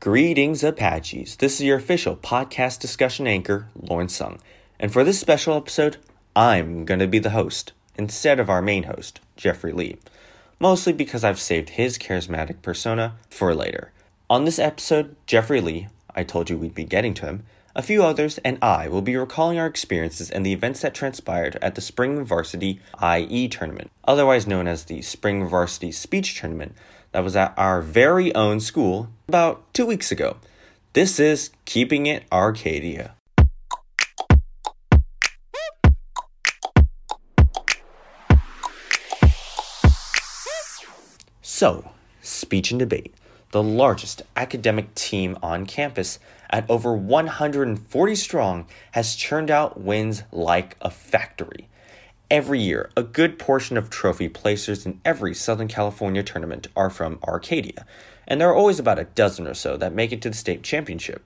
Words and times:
Greetings, 0.00 0.64
Apaches. 0.64 1.36
This 1.36 1.56
is 1.56 1.66
your 1.66 1.76
official 1.76 2.16
podcast 2.16 2.80
discussion 2.80 3.26
anchor, 3.26 3.68
Lawrence 3.78 4.16
Sung. 4.16 4.40
And 4.78 4.90
for 4.90 5.04
this 5.04 5.20
special 5.20 5.54
episode, 5.54 5.98
I'm 6.34 6.86
going 6.86 7.00
to 7.00 7.06
be 7.06 7.18
the 7.18 7.36
host 7.36 7.74
instead 7.96 8.40
of 8.40 8.48
our 8.48 8.62
main 8.62 8.84
host, 8.84 9.20
Jeffrey 9.36 9.72
Lee. 9.72 9.98
Mostly 10.58 10.94
because 10.94 11.22
I've 11.22 11.38
saved 11.38 11.68
his 11.68 11.98
charismatic 11.98 12.62
persona 12.62 13.16
for 13.28 13.54
later. 13.54 13.92
On 14.30 14.46
this 14.46 14.58
episode, 14.58 15.16
Jeffrey 15.26 15.60
Lee, 15.60 15.88
I 16.16 16.24
told 16.24 16.48
you 16.48 16.56
we'd 16.56 16.74
be 16.74 16.84
getting 16.84 17.12
to 17.12 17.26
him, 17.26 17.44
a 17.76 17.82
few 17.82 18.02
others, 18.02 18.38
and 18.38 18.56
I 18.62 18.88
will 18.88 19.02
be 19.02 19.16
recalling 19.16 19.58
our 19.58 19.66
experiences 19.66 20.30
and 20.30 20.46
the 20.46 20.54
events 20.54 20.80
that 20.80 20.94
transpired 20.94 21.58
at 21.60 21.74
the 21.74 21.82
Spring 21.82 22.24
Varsity 22.24 22.80
IE 23.02 23.48
tournament, 23.48 23.90
otherwise 24.04 24.46
known 24.46 24.66
as 24.66 24.84
the 24.84 25.02
Spring 25.02 25.46
Varsity 25.46 25.92
Speech 25.92 26.40
Tournament, 26.40 26.74
that 27.12 27.24
was 27.24 27.36
at 27.36 27.54
our 27.56 27.80
very 27.80 28.34
own 28.34 28.60
school 28.60 29.08
about 29.28 29.72
two 29.74 29.86
weeks 29.86 30.12
ago. 30.12 30.36
This 30.92 31.18
is 31.20 31.50
Keeping 31.64 32.06
It 32.06 32.24
Arcadia. 32.32 33.14
So, 41.42 41.90
speech 42.22 42.70
and 42.70 42.78
debate, 42.78 43.14
the 43.50 43.62
largest 43.62 44.22
academic 44.34 44.94
team 44.94 45.36
on 45.42 45.66
campus 45.66 46.18
at 46.48 46.68
over 46.68 46.94
140 46.94 48.14
strong, 48.14 48.66
has 48.92 49.14
churned 49.14 49.50
out 49.50 49.80
wins 49.80 50.24
like 50.32 50.76
a 50.80 50.90
factory. 50.90 51.68
Every 52.30 52.60
year, 52.60 52.90
a 52.96 53.02
good 53.02 53.40
portion 53.40 53.76
of 53.76 53.90
trophy 53.90 54.28
placers 54.28 54.86
in 54.86 55.00
every 55.04 55.34
Southern 55.34 55.66
California 55.66 56.22
tournament 56.22 56.68
are 56.76 56.88
from 56.88 57.18
Arcadia, 57.26 57.84
and 58.28 58.40
there 58.40 58.48
are 58.48 58.54
always 58.54 58.78
about 58.78 59.00
a 59.00 59.04
dozen 59.16 59.48
or 59.48 59.54
so 59.54 59.76
that 59.76 59.92
make 59.92 60.12
it 60.12 60.22
to 60.22 60.30
the 60.30 60.36
state 60.36 60.62
championship. 60.62 61.24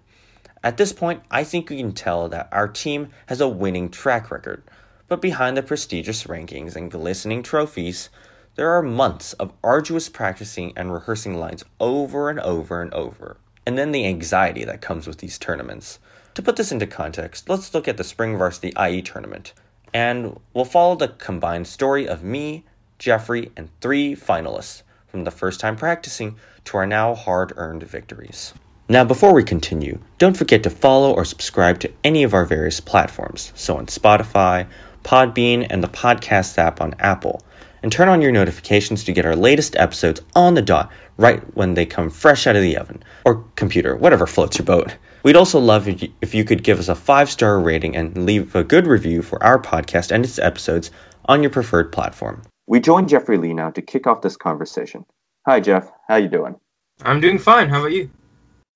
At 0.62 0.78
this 0.78 0.94
point, 0.94 1.22
I 1.30 1.44
think 1.44 1.68
we 1.68 1.76
can 1.76 1.92
tell 1.92 2.30
that 2.30 2.48
our 2.50 2.66
team 2.66 3.10
has 3.26 3.42
a 3.42 3.48
winning 3.48 3.90
track 3.90 4.30
record, 4.30 4.62
but 5.06 5.20
behind 5.20 5.58
the 5.58 5.62
prestigious 5.62 6.24
rankings 6.24 6.74
and 6.74 6.90
glistening 6.90 7.42
trophies, 7.42 8.08
there 8.54 8.70
are 8.70 8.80
months 8.80 9.34
of 9.34 9.52
arduous 9.62 10.08
practicing 10.08 10.72
and 10.74 10.90
rehearsing 10.90 11.38
lines 11.38 11.66
over 11.80 12.30
and 12.30 12.40
over 12.40 12.80
and 12.80 12.94
over, 12.94 13.36
and 13.66 13.76
then 13.76 13.92
the 13.92 14.06
anxiety 14.06 14.64
that 14.64 14.80
comes 14.80 15.06
with 15.06 15.18
these 15.18 15.38
tournaments. 15.38 15.98
To 16.32 16.40
put 16.40 16.56
this 16.56 16.72
into 16.72 16.86
context, 16.86 17.50
let's 17.50 17.74
look 17.74 17.86
at 17.86 17.98
the 17.98 18.04
Spring 18.04 18.38
Varsity 18.38 18.72
IE 18.80 19.02
tournament 19.02 19.52
and 19.94 20.38
we'll 20.52 20.64
follow 20.64 20.96
the 20.96 21.08
combined 21.08 21.68
story 21.68 22.06
of 22.08 22.24
me, 22.24 22.64
Jeffrey, 22.98 23.52
and 23.56 23.70
three 23.80 24.16
finalists 24.16 24.82
from 25.06 25.22
the 25.22 25.30
first 25.30 25.60
time 25.60 25.76
practicing 25.76 26.36
to 26.64 26.76
our 26.76 26.86
now 26.86 27.14
hard 27.14 27.52
earned 27.56 27.84
victories. 27.84 28.52
Now, 28.88 29.04
before 29.04 29.32
we 29.32 29.44
continue, 29.44 30.00
don't 30.18 30.36
forget 30.36 30.64
to 30.64 30.70
follow 30.70 31.14
or 31.14 31.24
subscribe 31.24 31.78
to 31.80 31.92
any 32.02 32.24
of 32.24 32.34
our 32.34 32.44
various 32.44 32.80
platforms, 32.80 33.52
so 33.54 33.78
on 33.78 33.86
Spotify, 33.86 34.66
Podbean, 35.04 35.66
and 35.70 35.82
the 35.82 35.88
podcast 35.88 36.58
app 36.58 36.80
on 36.80 36.96
Apple, 36.98 37.42
and 37.82 37.92
turn 37.92 38.08
on 38.08 38.20
your 38.20 38.32
notifications 38.32 39.04
to 39.04 39.12
get 39.12 39.26
our 39.26 39.36
latest 39.36 39.76
episodes 39.76 40.20
on 40.34 40.54
the 40.54 40.62
dot 40.62 40.90
right 41.16 41.42
when 41.56 41.74
they 41.74 41.86
come 41.86 42.10
fresh 42.10 42.46
out 42.46 42.56
of 42.56 42.62
the 42.62 42.76
oven, 42.76 43.02
or 43.24 43.44
computer, 43.54 43.96
whatever 43.96 44.26
floats 44.26 44.58
your 44.58 44.66
boat. 44.66 44.94
We'd 45.24 45.36
also 45.36 45.58
love 45.58 45.88
if 45.88 46.34
you 46.34 46.44
could 46.44 46.62
give 46.62 46.78
us 46.78 46.88
a 46.88 46.94
five 46.94 47.30
star 47.30 47.58
rating 47.58 47.96
and 47.96 48.26
leave 48.26 48.54
a 48.54 48.62
good 48.62 48.86
review 48.86 49.22
for 49.22 49.42
our 49.42 49.58
podcast 49.58 50.10
and 50.12 50.22
its 50.22 50.38
episodes 50.38 50.90
on 51.24 51.42
your 51.42 51.50
preferred 51.50 51.92
platform. 51.92 52.42
We 52.66 52.80
join 52.80 53.08
Jeffrey 53.08 53.38
Lee 53.38 53.54
now 53.54 53.70
to 53.70 53.80
kick 53.80 54.06
off 54.06 54.20
this 54.20 54.36
conversation. 54.36 55.06
Hi, 55.46 55.60
Jeff. 55.60 55.90
How 56.06 56.16
you 56.16 56.28
doing? 56.28 56.56
I'm 57.02 57.20
doing 57.20 57.38
fine. 57.38 57.70
How 57.70 57.80
about 57.80 57.92
you? 57.92 58.10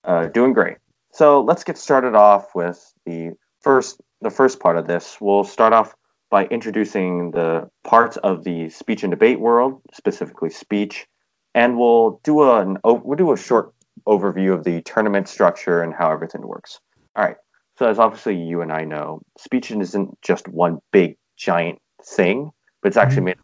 Uh, 0.03 0.25
doing 0.25 0.53
great. 0.53 0.77
So 1.13 1.41
let's 1.41 1.63
get 1.63 1.77
started 1.77 2.15
off 2.15 2.55
with 2.55 2.83
the 3.05 3.33
first 3.61 4.01
the 4.21 4.31
first 4.31 4.59
part 4.59 4.77
of 4.77 4.87
this. 4.87 5.17
We'll 5.21 5.43
start 5.43 5.73
off 5.73 5.93
by 6.31 6.45
introducing 6.45 7.29
the 7.29 7.69
parts 7.83 8.17
of 8.17 8.43
the 8.43 8.69
speech 8.69 9.03
and 9.03 9.11
debate 9.11 9.39
world, 9.39 9.81
specifically 9.93 10.49
speech, 10.49 11.05
and 11.53 11.77
we'll 11.77 12.19
do 12.23 12.41
a 12.41 12.75
we'll 12.83 13.17
do 13.17 13.33
a 13.33 13.37
short 13.37 13.73
overview 14.07 14.53
of 14.53 14.63
the 14.63 14.81
tournament 14.81 15.27
structure 15.27 15.81
and 15.81 15.93
how 15.93 16.11
everything 16.11 16.45
works. 16.45 16.79
All 17.15 17.23
right. 17.23 17.37
So 17.77 17.87
as 17.87 17.99
obviously 17.99 18.35
you 18.35 18.61
and 18.61 18.71
I 18.71 18.83
know, 18.83 19.21
speech 19.37 19.71
isn't 19.71 20.21
just 20.21 20.47
one 20.47 20.79
big 20.91 21.17
giant 21.37 21.79
thing, 22.03 22.51
but 22.81 22.89
it's 22.89 22.97
actually 22.97 23.17
mm-hmm. 23.17 23.25
made 23.25 23.37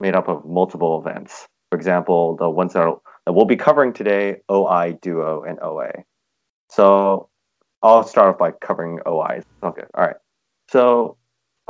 made 0.00 0.14
up 0.14 0.28
of 0.28 0.44
multiple 0.44 1.02
events. 1.04 1.48
For 1.70 1.76
example, 1.76 2.36
the 2.36 2.48
ones 2.48 2.72
that, 2.74 2.86
that 3.26 3.32
we'll 3.32 3.46
be 3.46 3.56
covering 3.56 3.92
today, 3.92 4.36
OI, 4.50 4.96
Duo, 5.02 5.42
and 5.42 5.58
OA. 5.60 5.90
So 6.70 7.28
I'll 7.82 8.04
start 8.04 8.34
off 8.34 8.38
by 8.38 8.52
covering 8.52 9.00
OI. 9.06 9.42
Okay. 9.62 9.82
All 9.94 10.04
right. 10.06 10.16
So 10.70 11.16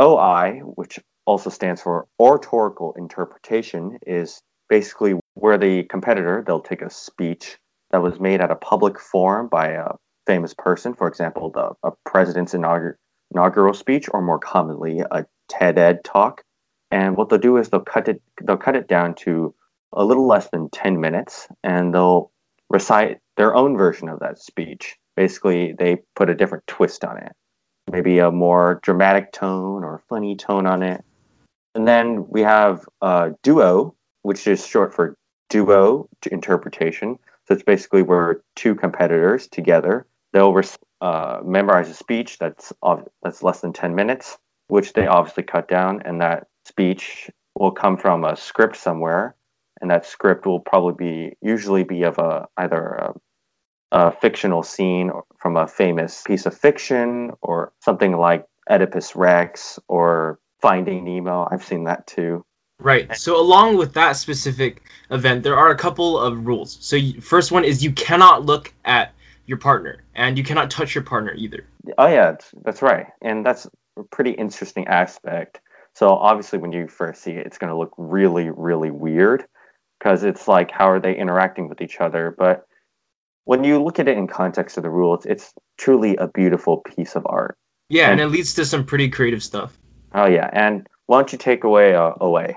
OI, 0.00 0.60
which 0.64 0.98
also 1.26 1.50
stands 1.50 1.82
for 1.82 2.06
oratorical 2.20 2.94
interpretation, 2.96 3.98
is 4.06 4.40
basically 4.68 5.14
where 5.34 5.58
the 5.58 5.84
competitor 5.84 6.42
they'll 6.46 6.60
take 6.60 6.82
a 6.82 6.90
speech 6.90 7.58
that 7.90 8.02
was 8.02 8.20
made 8.20 8.40
at 8.40 8.50
a 8.50 8.56
public 8.56 9.00
forum 9.00 9.48
by 9.48 9.68
a 9.68 9.92
famous 10.26 10.54
person, 10.54 10.94
for 10.94 11.08
example, 11.08 11.50
the 11.50 11.72
a 11.88 11.92
president's 12.04 12.54
inaugural 12.54 12.94
inaugural 13.30 13.74
speech, 13.74 14.08
or 14.12 14.22
more 14.22 14.38
commonly, 14.38 15.00
a 15.00 15.26
TED 15.48 15.78
Ed 15.78 16.04
talk. 16.04 16.42
And 16.90 17.16
what 17.16 17.28
they'll 17.28 17.38
do 17.38 17.58
is 17.58 17.68
they'll 17.68 17.80
cut 17.80 18.08
it 18.08 18.22
they'll 18.42 18.56
cut 18.56 18.76
it 18.76 18.88
down 18.88 19.14
to 19.16 19.54
a 19.92 20.04
little 20.04 20.26
less 20.26 20.48
than 20.50 20.68
10 20.70 21.00
minutes 21.00 21.48
and 21.64 21.94
they'll 21.94 22.30
recite 22.68 23.18
their 23.36 23.54
own 23.54 23.76
version 23.76 24.08
of 24.08 24.20
that 24.20 24.38
speech. 24.38 24.96
Basically, 25.16 25.72
they 25.72 26.02
put 26.14 26.30
a 26.30 26.34
different 26.34 26.66
twist 26.66 27.04
on 27.04 27.18
it. 27.18 27.32
Maybe 27.90 28.18
a 28.18 28.30
more 28.30 28.80
dramatic 28.82 29.32
tone 29.32 29.82
or 29.82 30.02
funny 30.08 30.36
tone 30.36 30.66
on 30.66 30.82
it. 30.82 31.02
And 31.74 31.88
then 31.88 32.26
we 32.28 32.42
have 32.42 32.84
a 33.00 33.30
duo, 33.42 33.94
which 34.22 34.46
is 34.46 34.66
short 34.66 34.94
for 34.94 35.16
duo 35.48 36.08
interpretation. 36.30 37.18
So 37.48 37.54
it's 37.54 37.62
basically 37.62 38.02
where 38.02 38.42
two 38.56 38.74
competitors 38.74 39.48
together 39.48 40.06
they'll 40.34 40.60
uh, 41.00 41.40
memorize 41.42 41.88
a 41.88 41.94
speech 41.94 42.38
that's 42.38 42.72
that's 43.22 43.42
less 43.42 43.62
than 43.62 43.72
ten 43.72 43.94
minutes, 43.94 44.36
which 44.68 44.92
they 44.92 45.06
obviously 45.06 45.44
cut 45.44 45.66
down, 45.66 46.02
and 46.04 46.20
that 46.20 46.48
speech 46.66 47.30
will 47.54 47.70
come 47.70 47.96
from 47.96 48.24
a 48.24 48.36
script 48.36 48.76
somewhere, 48.76 49.34
and 49.80 49.90
that 49.90 50.04
script 50.04 50.44
will 50.44 50.60
probably 50.60 50.94
be 50.94 51.36
usually 51.40 51.84
be 51.84 52.02
of 52.02 52.18
a 52.18 52.46
either 52.58 52.84
a, 52.84 53.14
a 53.92 54.12
fictional 54.12 54.62
scene 54.62 55.10
from 55.38 55.56
a 55.56 55.66
famous 55.66 56.22
piece 56.26 56.44
of 56.44 56.54
fiction 56.54 57.32
or 57.40 57.72
something 57.80 58.16
like 58.16 58.44
Oedipus 58.70 59.16
Rex 59.16 59.78
or 59.88 60.38
Finding 60.60 61.04
Nemo. 61.04 61.48
I've 61.50 61.64
seen 61.64 61.84
that 61.84 62.06
too. 62.06 62.44
Right. 62.80 63.16
So 63.16 63.40
along 63.40 63.76
with 63.76 63.94
that 63.94 64.12
specific 64.12 64.82
event, 65.10 65.42
there 65.42 65.56
are 65.56 65.70
a 65.70 65.76
couple 65.76 66.18
of 66.18 66.46
rules. 66.46 66.78
So 66.80 66.98
first 67.20 67.50
one 67.50 67.64
is 67.64 67.82
you 67.82 67.92
cannot 67.92 68.46
look 68.46 68.72
at 68.84 69.12
your 69.46 69.58
partner, 69.58 70.04
and 70.14 70.36
you 70.36 70.44
cannot 70.44 70.70
touch 70.70 70.94
your 70.94 71.04
partner 71.04 71.32
either. 71.34 71.64
Oh 71.96 72.06
yeah, 72.06 72.36
that's 72.62 72.82
right, 72.82 73.06
and 73.22 73.44
that's 73.44 73.66
a 73.98 74.02
pretty 74.04 74.32
interesting 74.32 74.86
aspect. 74.86 75.60
So 75.94 76.10
obviously, 76.10 76.58
when 76.58 76.70
you 76.70 76.86
first 76.86 77.22
see 77.22 77.32
it, 77.32 77.46
it's 77.46 77.58
going 77.58 77.72
to 77.72 77.76
look 77.76 77.92
really, 77.96 78.50
really 78.50 78.90
weird 78.90 79.44
because 79.98 80.22
it's 80.22 80.46
like 80.46 80.70
how 80.70 80.90
are 80.90 81.00
they 81.00 81.16
interacting 81.16 81.68
with 81.68 81.80
each 81.80 81.98
other? 81.98 82.34
But 82.36 82.66
when 83.44 83.64
you 83.64 83.82
look 83.82 83.98
at 83.98 84.06
it 84.06 84.18
in 84.18 84.26
context 84.28 84.76
of 84.76 84.82
the 84.82 84.90
rules, 84.90 85.24
it's 85.24 85.52
truly 85.78 86.16
a 86.16 86.28
beautiful 86.28 86.78
piece 86.78 87.16
of 87.16 87.26
art. 87.26 87.56
Yeah, 87.88 88.10
and, 88.10 88.20
and 88.20 88.20
it 88.20 88.32
leads 88.32 88.54
to 88.54 88.66
some 88.66 88.84
pretty 88.84 89.08
creative 89.08 89.42
stuff. 89.42 89.76
Oh 90.14 90.26
yeah, 90.26 90.48
and 90.52 90.86
why 91.08 91.18
don't 91.18 91.32
you 91.32 91.38
take 91.38 91.64
away 91.64 91.94
uh, 91.94 92.12
OA? 92.20 92.54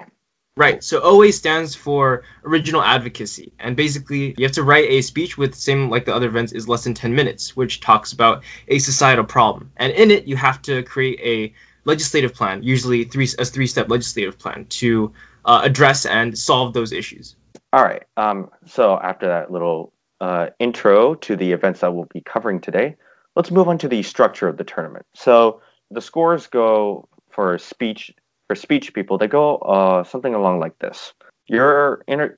Right. 0.58 0.84
So 0.84 1.02
OA 1.02 1.32
stands 1.32 1.74
for 1.74 2.24
original 2.44 2.84
advocacy, 2.84 3.54
and 3.58 3.78
basically 3.78 4.36
you 4.38 4.46
have 4.46 4.52
to 4.54 4.64
write 4.64 4.90
a 4.90 5.02
speech 5.02 5.38
with 5.38 5.56
same 5.56 5.90
like 5.90 6.04
the 6.04 6.14
other 6.14 6.28
events 6.28 6.52
is 6.52 6.68
less 6.68 6.84
than 6.84 6.94
10 6.94 7.16
minutes, 7.16 7.56
which 7.56 7.80
talks 7.80 8.12
about 8.12 8.44
a 8.68 8.78
societal 8.80 9.24
problem, 9.24 9.72
and 9.78 9.94
in 9.94 10.12
it 10.12 10.28
you 10.28 10.36
have 10.36 10.62
to 10.64 10.84
create 10.84 11.20
a 11.22 11.54
legislative 11.86 12.36
plan, 12.36 12.62
usually 12.62 13.06
three 13.06 13.30
a 13.40 13.46
three-step 13.46 13.90
legislative 13.90 14.38
plan 14.38 14.66
to 14.66 15.14
uh, 15.46 15.62
address 15.64 16.06
and 16.06 16.38
solve 16.38 16.74
those 16.74 16.92
issues. 16.92 17.38
All 17.72 17.84
right. 17.84 18.04
Um, 18.18 18.52
so 18.66 19.00
after 19.02 19.28
that 19.28 19.50
little 19.50 19.94
uh, 20.20 20.48
intro 20.60 21.16
to 21.16 21.38
the 21.38 21.54
events 21.54 21.80
that 21.80 21.96
we'll 21.96 22.10
be 22.14 22.22
covering 22.22 22.60
today, 22.60 22.98
let's 23.38 23.50
move 23.50 23.70
on 23.70 23.78
to 23.78 23.88
the 23.88 24.04
structure 24.04 24.50
of 24.50 24.58
the 24.58 24.66
tournament. 24.66 25.06
So 25.16 25.62
the 25.90 26.02
scores 26.02 26.48
go 26.48 27.08
for 27.30 27.58
speech 27.58 28.14
for 28.52 28.56
speech 28.56 28.94
people, 28.94 29.18
they 29.18 29.28
go 29.28 29.58
uh, 29.58 30.04
something 30.04 30.36
along 30.36 30.60
like 30.60 30.80
this. 30.80 31.14
You're 31.48 32.04
in 32.08 32.32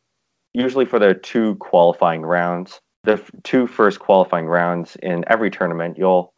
usually 0.53 0.85
for 0.85 0.99
the 0.99 1.15
two 1.15 1.55
qualifying 1.57 2.23
rounds, 2.23 2.81
the 3.05 3.13
f- 3.13 3.31
two 3.43 3.67
first 3.67 3.99
qualifying 3.99 4.47
rounds 4.47 4.97
in 5.03 5.25
every 5.27 5.51
tournament, 5.51 5.97
you'll 5.97 6.33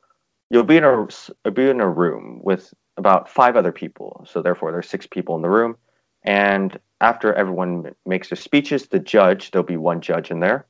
you'll 0.52 0.64
be 0.64 0.78
in 0.78 0.86
a 0.86 1.52
be 1.52 1.70
in 1.70 1.82
a 1.82 1.90
room 1.90 2.42
with 2.44 2.74
about 2.98 3.30
five 3.30 3.58
other 3.58 3.74
people. 3.74 4.26
So 4.30 4.42
therefore, 4.44 4.72
there's 4.74 4.90
six 4.90 5.08
people 5.08 5.36
in 5.38 5.44
the 5.44 5.50
room. 5.50 5.78
And 6.24 6.80
after 7.02 7.34
everyone 7.34 7.96
makes 8.06 8.30
their 8.30 8.38
speeches, 8.38 8.88
the 8.88 9.00
judge 9.00 9.52
there'll 9.52 9.66
be 9.66 9.78
one 9.78 10.02
judge 10.02 10.32
in 10.32 10.42
there. 10.42 10.68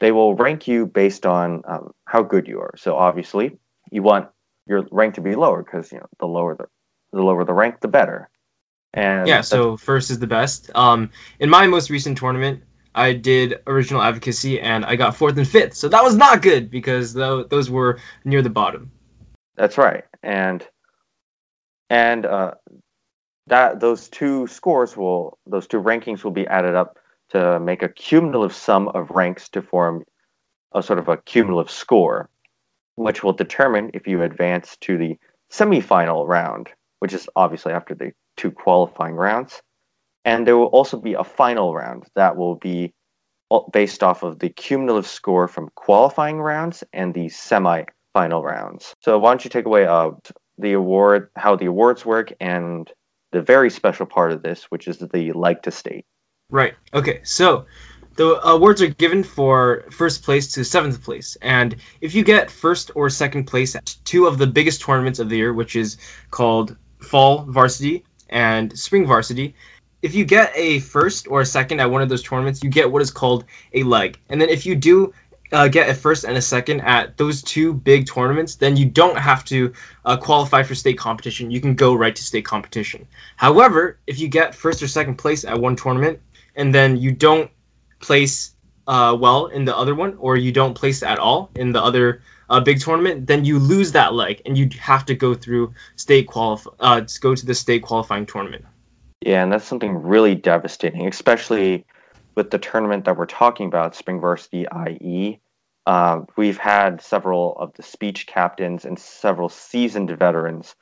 they 0.00 0.12
will 0.12 0.34
rank 0.34 0.68
you 0.68 0.86
based 0.86 1.26
on 1.26 1.62
um, 1.66 1.92
how 2.06 2.22
good 2.22 2.48
you 2.48 2.60
are. 2.60 2.74
So 2.76 2.96
obviously, 2.96 3.58
you 3.92 4.02
want 4.02 4.28
your 4.66 4.86
rank 4.92 5.14
to 5.16 5.22
be 5.22 5.34
lower 5.36 5.62
because 5.64 5.92
you 5.92 6.00
know 6.00 6.08
the 6.20 6.26
lower 6.26 6.56
the 6.56 6.66
the 7.12 7.22
lower 7.22 7.44
the 7.44 7.54
rank, 7.54 7.80
the 7.80 7.88
better. 7.88 8.28
And 8.94 9.26
yeah, 9.26 9.40
so 9.40 9.76
first 9.76 10.10
is 10.10 10.20
the 10.20 10.28
best. 10.28 10.70
Um, 10.72 11.10
in 11.40 11.50
my 11.50 11.66
most 11.66 11.90
recent 11.90 12.16
tournament, 12.16 12.62
I 12.94 13.12
did 13.12 13.56
original 13.66 14.00
advocacy 14.00 14.60
and 14.60 14.84
I 14.84 14.94
got 14.94 15.16
fourth 15.16 15.36
and 15.36 15.48
fifth. 15.48 15.74
So 15.74 15.88
that 15.88 16.04
was 16.04 16.14
not 16.14 16.42
good 16.42 16.70
because 16.70 17.12
th- 17.12 17.48
those 17.48 17.68
were 17.68 17.98
near 18.24 18.40
the 18.40 18.50
bottom. 18.50 18.92
That's 19.56 19.78
right, 19.78 20.04
and 20.22 20.66
and 21.90 22.24
uh, 22.24 22.54
that 23.48 23.80
those 23.80 24.08
two 24.08 24.46
scores 24.46 24.96
will 24.96 25.38
those 25.44 25.66
two 25.66 25.82
rankings 25.82 26.22
will 26.22 26.30
be 26.30 26.46
added 26.46 26.76
up 26.76 26.98
to 27.30 27.58
make 27.58 27.82
a 27.82 27.88
cumulative 27.88 28.56
sum 28.56 28.88
of 28.88 29.10
ranks 29.10 29.48
to 29.50 29.62
form 29.62 30.04
a 30.72 30.82
sort 30.82 31.00
of 31.00 31.08
a 31.08 31.16
cumulative 31.16 31.70
score, 31.70 32.28
which 32.94 33.24
will 33.24 33.32
determine 33.32 33.90
if 33.94 34.06
you 34.06 34.22
advance 34.22 34.76
to 34.82 34.98
the 34.98 35.18
semifinal 35.52 36.26
round, 36.28 36.68
which 37.00 37.12
is 37.12 37.28
obviously 37.34 37.72
after 37.72 37.94
the 37.94 38.12
two 38.36 38.50
qualifying 38.50 39.14
rounds. 39.14 39.60
And 40.24 40.46
there 40.46 40.56
will 40.56 40.66
also 40.66 40.98
be 40.98 41.14
a 41.14 41.24
final 41.24 41.74
round 41.74 42.04
that 42.14 42.36
will 42.36 42.56
be 42.56 42.92
based 43.72 44.02
off 44.02 44.22
of 44.22 44.38
the 44.38 44.48
cumulative 44.48 45.06
score 45.06 45.48
from 45.48 45.70
qualifying 45.74 46.40
rounds 46.40 46.82
and 46.92 47.12
the 47.14 47.28
semi-final 47.28 48.42
rounds. 48.42 48.94
So 49.00 49.18
why 49.18 49.30
don't 49.30 49.44
you 49.44 49.50
take 49.50 49.66
away 49.66 49.86
uh, 49.86 50.12
the 50.58 50.72
award, 50.72 51.30
how 51.36 51.56
the 51.56 51.66
awards 51.66 52.04
work, 52.04 52.32
and 52.40 52.90
the 53.32 53.42
very 53.42 53.70
special 53.70 54.06
part 54.06 54.32
of 54.32 54.42
this, 54.42 54.64
which 54.64 54.88
is 54.88 54.98
the 54.98 55.32
like 55.32 55.62
to 55.62 55.70
state. 55.70 56.06
Right. 56.50 56.74
Okay. 56.92 57.20
So 57.24 57.66
the 58.16 58.40
awards 58.46 58.80
are 58.80 58.88
given 58.88 59.24
for 59.24 59.84
first 59.90 60.22
place 60.22 60.52
to 60.52 60.64
seventh 60.64 61.02
place, 61.02 61.36
and 61.42 61.76
if 62.00 62.14
you 62.14 62.22
get 62.22 62.50
first 62.50 62.92
or 62.94 63.10
second 63.10 63.44
place 63.44 63.74
at 63.74 63.96
two 64.04 64.26
of 64.26 64.38
the 64.38 64.46
biggest 64.46 64.82
tournaments 64.82 65.18
of 65.18 65.28
the 65.28 65.36
year, 65.36 65.52
which 65.52 65.74
is 65.74 65.96
called 66.30 66.76
Fall 67.00 67.44
Varsity 67.44 68.04
and 68.28 68.76
Spring 68.78 69.06
Varsity, 69.06 69.54
if 70.02 70.14
you 70.14 70.24
get 70.24 70.52
a 70.54 70.80
first 70.80 71.28
or 71.28 71.40
a 71.40 71.46
second 71.46 71.80
at 71.80 71.90
one 71.90 72.02
of 72.02 72.08
those 72.08 72.22
tournaments, 72.22 72.62
you 72.62 72.70
get 72.70 72.90
what 72.90 73.00
is 73.02 73.10
called 73.10 73.44
a 73.72 73.82
leg. 73.84 74.18
And 74.28 74.40
then 74.40 74.50
if 74.50 74.66
you 74.66 74.74
do 74.74 75.14
uh, 75.52 75.68
get 75.68 75.88
a 75.88 75.94
first 75.94 76.24
and 76.24 76.36
a 76.36 76.42
second 76.42 76.80
at 76.80 77.16
those 77.16 77.42
two 77.42 77.72
big 77.72 78.06
tournaments, 78.06 78.56
then 78.56 78.76
you 78.76 78.86
don't 78.86 79.16
have 79.16 79.44
to 79.46 79.72
uh, 80.04 80.16
qualify 80.16 80.62
for 80.62 80.74
state 80.74 80.98
competition. 80.98 81.50
You 81.50 81.60
can 81.60 81.74
go 81.74 81.94
right 81.94 82.14
to 82.14 82.22
state 82.22 82.44
competition. 82.44 83.06
However, 83.36 83.98
if 84.06 84.18
you 84.18 84.28
get 84.28 84.54
first 84.54 84.82
or 84.82 84.88
second 84.88 85.16
place 85.16 85.44
at 85.44 85.58
one 85.58 85.76
tournament 85.76 86.20
and 86.54 86.74
then 86.74 86.96
you 86.96 87.12
don't 87.12 87.50
place 88.00 88.52
uh, 88.86 89.16
well 89.18 89.46
in 89.46 89.64
the 89.64 89.76
other 89.76 89.94
one, 89.94 90.16
or 90.18 90.36
you 90.36 90.52
don't 90.52 90.74
place 90.74 91.02
at 91.02 91.18
all 91.18 91.50
in 91.54 91.72
the 91.72 91.82
other 91.82 92.22
uh, 92.50 92.60
big 92.60 92.80
tournament, 92.80 93.26
then 93.26 93.44
you 93.44 93.58
lose 93.58 93.92
that 93.92 94.14
leg 94.14 94.42
and 94.46 94.56
you 94.56 94.68
have 94.78 95.04
to 95.06 95.14
go 95.14 95.34
through 95.34 95.72
state 95.96 96.26
qualify, 96.26 96.70
uh, 96.80 97.00
go 97.20 97.34
to 97.34 97.46
the 97.46 97.54
state 97.54 97.82
qualifying 97.82 98.26
tournament. 98.26 98.64
Yeah, 99.20 99.42
and 99.42 99.50
that's 99.52 99.64
something 99.64 100.02
really 100.02 100.34
devastating, 100.34 101.06
especially 101.06 101.86
with 102.34 102.50
the 102.50 102.58
tournament 102.58 103.04
that 103.04 103.16
we're 103.16 103.26
talking 103.26 103.66
about, 103.66 103.94
Spring 103.94 104.20
Varsity 104.20 104.66
IE. 104.88 105.40
Uh, 105.86 106.22
we've 106.36 106.58
had 106.58 107.00
several 107.00 107.56
of 107.56 107.72
the 107.74 107.82
speech 107.82 108.26
captains 108.26 108.84
and 108.84 108.98
several 108.98 109.48
seasoned 109.48 110.10
veterans 110.10 110.74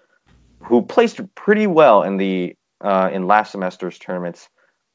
who 0.63 0.83
placed 0.83 1.21
pretty 1.35 1.67
well 1.67 2.03
in 2.03 2.17
the 2.17 2.57
uh, 2.81 3.11
in 3.13 3.27
last 3.27 3.53
semester's 3.53 3.99
tournaments. 3.99 4.49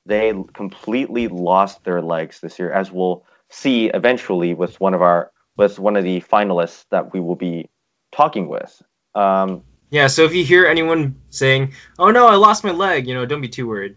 They 0.06 0.34
completely 0.54 1.28
lost 1.28 1.84
their 1.84 2.02
legs 2.02 2.40
this 2.40 2.60
year, 2.60 2.72
as 2.72 2.92
we'll 2.92 3.26
see 3.50 3.88
eventually 3.88 4.54
with 4.54 4.80
one 4.80 4.94
of 4.94 5.02
our 5.02 5.32
with 5.58 5.80
one 5.80 5.98
of 5.98 6.04
the 6.04 6.22
finalists 6.22 6.86
that 6.92 7.14
we 7.14 7.20
will 7.20 7.36
be 7.36 7.70
talking 8.12 8.48
with. 8.48 8.82
Um, 9.16 9.64
yeah, 9.90 10.08
so 10.08 10.24
if 10.24 10.34
you 10.34 10.46
hear 10.46 10.66
anyone 10.66 11.16
saying, 11.30 11.74
"Oh 11.98 12.12
no, 12.12 12.28
I 12.28 12.36
lost 12.36 12.64
my 12.64 12.72
leg," 12.72 13.08
you 13.08 13.14
know, 13.14 13.26
don't 13.26 13.42
be 13.42 13.50
too 13.50 13.68
worried. 13.68 13.96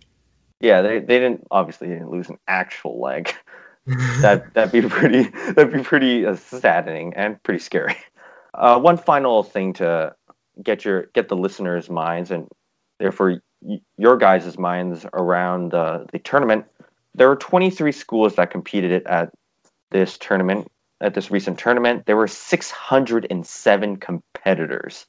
Yeah, 0.60 0.82
they, 0.82 0.98
they 0.98 1.18
didn't 1.18 1.46
obviously 1.50 1.88
they 1.88 1.94
didn't 1.94 2.10
lose 2.10 2.28
an 2.28 2.38
actual 2.48 3.00
leg. 3.00 3.34
that 3.86 4.54
that'd 4.54 4.72
be 4.72 4.82
pretty 4.88 5.22
that'd 5.24 5.72
be 5.72 5.82
pretty 5.82 6.26
uh, 6.26 6.36
saddening 6.36 7.14
and 7.14 7.42
pretty 7.42 7.60
scary. 7.60 7.96
Uh, 8.52 8.78
one 8.78 8.96
final 8.96 9.42
thing 9.42 9.72
to 9.74 10.14
get 10.62 10.84
your 10.84 11.06
get 11.14 11.28
the 11.28 11.36
listeners' 11.36 11.88
minds 11.88 12.30
and 12.30 12.48
therefore 12.98 13.40
y- 13.62 13.80
your 13.96 14.16
guys' 14.16 14.58
minds 14.58 15.06
around 15.12 15.72
the 15.72 16.06
the 16.12 16.18
tournament. 16.18 16.66
There 17.14 17.28
were 17.28 17.36
23 17.36 17.90
schools 17.90 18.36
that 18.36 18.50
competed 18.50 19.04
at 19.06 19.32
this 19.90 20.16
tournament 20.18 20.70
at 21.00 21.14
this 21.14 21.30
recent 21.30 21.58
tournament. 21.58 22.06
There 22.06 22.16
were 22.16 22.28
607 22.28 23.96
competitors 23.96 25.06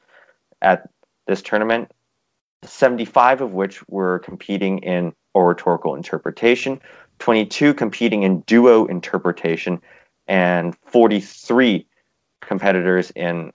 at 0.61 0.89
this 1.27 1.41
tournament, 1.41 1.91
75 2.63 3.41
of 3.41 3.53
which 3.53 3.87
were 3.87 4.19
competing 4.19 4.79
in 4.79 5.13
oratorical 5.35 5.95
interpretation, 5.95 6.81
22 7.19 7.73
competing 7.73 8.23
in 8.23 8.41
duo 8.41 8.85
interpretation, 8.85 9.81
and 10.27 10.75
43 10.85 11.87
competitors 12.41 13.11
in 13.11 13.51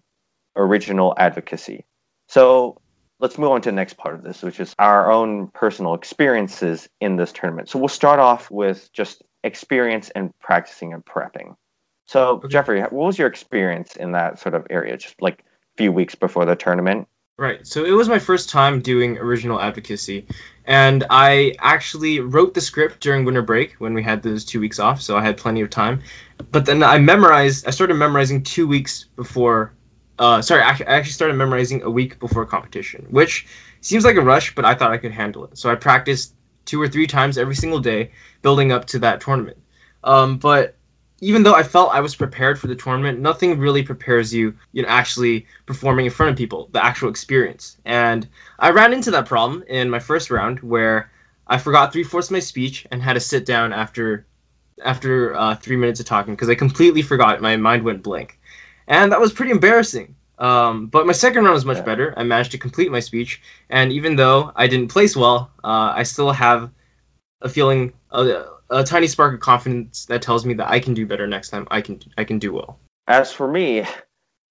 original 0.57 1.15
advocacy. 1.17 1.85
So 2.29 2.81
let's 3.19 3.39
move 3.39 3.51
on 3.51 3.63
to 3.63 3.71
the 3.71 3.77
next 3.77 3.97
part 3.97 4.15
of 4.15 4.23
this, 4.23 4.43
which 4.43 4.61
is 4.61 4.75
our 4.79 5.11
own 5.11 5.49
personal 5.49 5.95
experiences 5.95 6.89
in 7.01 7.17
this 7.17 7.33
tournament. 7.33 7.69
So 7.69 7.79
we'll 7.79 7.89
start 7.89 8.21
off 8.21 8.51
with 8.51 8.91
just 8.93 9.23
experience 9.45 10.11
and 10.11 10.37
practicing 10.39 10.93
and 10.93 11.05
prepping. 11.05 11.57
So, 12.07 12.37
okay. 12.37 12.49
Jeffrey, 12.49 12.81
what 12.81 12.93
was 12.93 13.19
your 13.19 13.29
experience 13.29 13.97
in 13.97 14.13
that 14.13 14.39
sort 14.39 14.55
of 14.55 14.67
area, 14.71 14.97
just 14.97 15.21
like 15.21 15.41
a 15.41 15.77
few 15.77 15.93
weeks 15.93 16.15
before 16.15 16.45
the 16.45 16.57
tournament? 16.57 17.09
Right. 17.39 17.67
So 17.67 17.85
it 17.85 17.91
was 17.91 18.09
my 18.09 18.19
first 18.19 18.49
time 18.49 18.81
doing 18.81 19.19
original 19.19 19.61
advocacy, 19.61 20.27
and 20.65 21.05
I 21.11 21.55
actually 21.59 22.21
wrote 22.21 22.55
the 22.55 22.63
script 22.63 23.01
during 23.01 23.27
winter 23.27 23.43
break 23.43 23.75
when 23.75 23.93
we 23.93 24.03
had 24.03 24.23
those 24.23 24.47
two 24.47 24.59
weeks 24.59 24.79
off, 24.79 25.03
so 25.03 25.19
I 25.19 25.23
had 25.23 25.37
plenty 25.37 25.61
of 25.61 25.69
time. 25.69 26.03
But 26.51 26.65
then 26.65 26.83
I 26.83 26.99
memorized. 26.99 27.69
I 27.69 27.73
started 27.73 27.95
memorizing 27.95 28.43
two 28.43 28.67
weeks 28.67 29.05
before. 29.17 29.75
Uh, 30.19 30.41
sorry, 30.41 30.63
I 30.63 30.71
actually 30.71 31.13
started 31.13 31.35
memorizing 31.35 31.83
a 31.83 31.91
week 31.91 32.19
before 32.19 32.47
competition, 32.47 33.07
which 33.11 33.47
seems 33.83 34.03
like 34.03 34.17
a 34.17 34.23
rush, 34.23 34.55
but 34.55 34.65
I 34.65 34.75
thought 34.75 34.93
I 34.93 34.97
could 34.97 35.13
handle 35.13 35.45
it. 35.45 35.59
So 35.59 35.71
I 35.71 35.75
practiced 35.75 36.35
two 36.65 36.81
or 36.81 36.89
three 36.89 37.07
times 37.07 37.37
every 37.37 37.55
single 37.55 37.81
day, 37.81 38.13
building 38.41 38.73
up 38.73 38.87
to 38.87 39.01
that 39.01 39.21
tournament. 39.21 39.59
Um, 40.03 40.39
but 40.39 40.75
even 41.21 41.43
though 41.43 41.55
I 41.55 41.63
felt 41.63 41.95
I 41.95 42.01
was 42.01 42.15
prepared 42.15 42.59
for 42.59 42.67
the 42.67 42.75
tournament, 42.75 43.21
nothing 43.21 43.59
really 43.59 43.83
prepares 43.83 44.35
you, 44.35 44.55
you 44.73 44.83
know, 44.83 44.89
actually 44.89 45.47
performing 45.65 46.05
in 46.07 46.13
front 46.13 46.31
of 46.31 46.37
people, 46.37 46.69
the 46.73 46.85
actual 46.85 47.09
experience. 47.09 47.77
And 47.85 48.29
I 48.59 48.71
ran 48.71 48.93
into 48.93 49.13
that 49.13 49.27
problem 49.27 49.65
in 49.67 49.89
my 49.89 49.99
first 49.99 50.31
round 50.31 50.61
where 50.61 51.11
I 51.47 51.59
forgot 51.59 51.93
three 51.93 52.05
fourths 52.05 52.29
of 52.29 52.33
my 52.33 52.41
speech 52.41 52.87
and 52.91 53.03
had 53.03 53.15
to 53.15 53.21
sit 53.21 53.47
down 53.47 53.73
after 53.73 54.27
after 54.85 55.35
uh, 55.35 55.55
three 55.55 55.77
minutes 55.77 56.01
of 56.01 56.07
talking 56.07 56.35
because 56.35 56.51
I 56.51 56.55
completely 56.55 57.01
forgot. 57.01 57.41
My 57.41 57.57
mind 57.57 57.83
went 57.83 58.03
blank, 58.03 58.39
and 58.87 59.13
that 59.13 59.21
was 59.21 59.33
pretty 59.33 59.53
embarrassing. 59.53 60.17
Um, 60.39 60.89
but 60.89 61.07
my 61.07 61.15
second 61.15 61.45
round 61.45 61.55
was 61.55 61.65
much 61.65 61.83
better. 61.83 62.13
I 62.15 62.25
managed 62.25 62.51
to 62.51 62.59
complete 62.59 62.91
my 62.91 63.01
speech, 63.01 63.41
and 63.71 63.91
even 63.91 64.17
though 64.17 64.53
I 64.55 64.67
didn't 64.67 64.89
place 64.89 65.17
well, 65.17 65.51
uh, 65.65 65.95
I 65.97 66.03
still 66.03 66.31
have 66.31 66.71
a 67.41 67.49
feeling. 67.49 67.95
Uh, 68.11 68.43
a 68.71 68.85
tiny 68.85 69.07
spark 69.07 69.35
of 69.35 69.41
confidence 69.41 70.07
that 70.07 70.23
tells 70.23 70.45
me 70.45 70.55
that 70.55 70.69
I 70.69 70.81
can 70.81 70.95
do 70.95 71.07
better 71.07 71.27
next 71.27 71.51
time. 71.51 71.67
I 71.71 71.81
can 71.81 72.01
I 72.17 72.25
can 72.25 72.39
do 72.39 72.53
well. 72.53 72.79
As 73.07 73.33
for 73.33 73.47
me, 73.47 73.81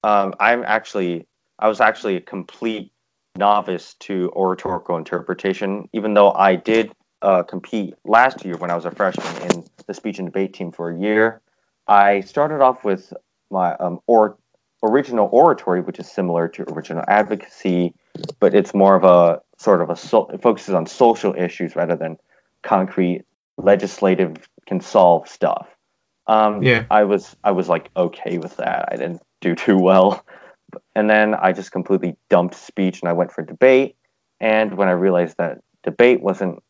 um, 0.03 0.33
I'm 0.39 0.63
actually 0.63 1.27
I 1.59 1.67
was 1.67 1.81
actually 1.81 2.17
a 2.17 2.21
complete 2.21 2.91
novice 3.37 3.95
to 3.99 4.31
oratorical 4.35 4.97
interpretation, 4.97 5.89
even 5.93 6.13
though 6.13 6.31
I 6.31 6.55
did 6.55 6.91
uh, 7.21 7.43
compete 7.43 7.95
last 8.05 8.45
year 8.45 8.57
when 8.57 8.71
I 8.71 8.75
was 8.75 8.85
a 8.85 8.91
freshman 8.91 9.51
in 9.51 9.63
the 9.87 9.93
speech 9.93 10.19
and 10.19 10.27
debate 10.27 10.53
team 10.53 10.71
for 10.71 10.89
a 10.89 10.97
year. 10.97 11.41
I 11.87 12.21
started 12.21 12.61
off 12.61 12.83
with 12.83 13.13
my 13.51 13.75
um, 13.75 13.99
or, 14.07 14.37
original 14.83 15.29
oratory, 15.31 15.81
which 15.81 15.99
is 15.99 16.09
similar 16.09 16.47
to 16.47 16.63
original 16.73 17.03
advocacy, 17.07 17.93
but 18.39 18.53
it's 18.53 18.73
more 18.73 18.95
of 18.95 19.03
a 19.03 19.41
sort 19.57 19.81
of 19.81 19.89
a 19.89 19.95
so, 19.95 20.27
it 20.27 20.41
focuses 20.41 20.73
on 20.73 20.85
social 20.85 21.33
issues 21.35 21.75
rather 21.75 21.95
than 21.95 22.17
concrete 22.61 23.23
legislative 23.57 24.47
can 24.67 24.81
solve 24.81 25.27
stuff. 25.27 25.67
Um, 26.27 26.63
yeah. 26.63 26.85
I 26.89 27.03
was 27.03 27.35
I 27.43 27.51
was 27.51 27.69
like 27.69 27.89
okay 27.95 28.37
with 28.37 28.57
that. 28.57 28.89
I 28.91 28.95
didn't 28.95 29.21
do 29.41 29.55
too 29.55 29.77
well, 29.77 30.25
and 30.95 31.09
then 31.09 31.35
I 31.35 31.51
just 31.51 31.71
completely 31.71 32.17
dumped 32.29 32.55
speech 32.55 33.01
and 33.01 33.09
I 33.09 33.13
went 33.13 33.31
for 33.31 33.43
debate. 33.43 33.95
And 34.39 34.75
when 34.75 34.87
I 34.87 34.93
realized 34.93 35.37
that 35.37 35.59
debate 35.83 36.21
wasn't, 36.21 36.61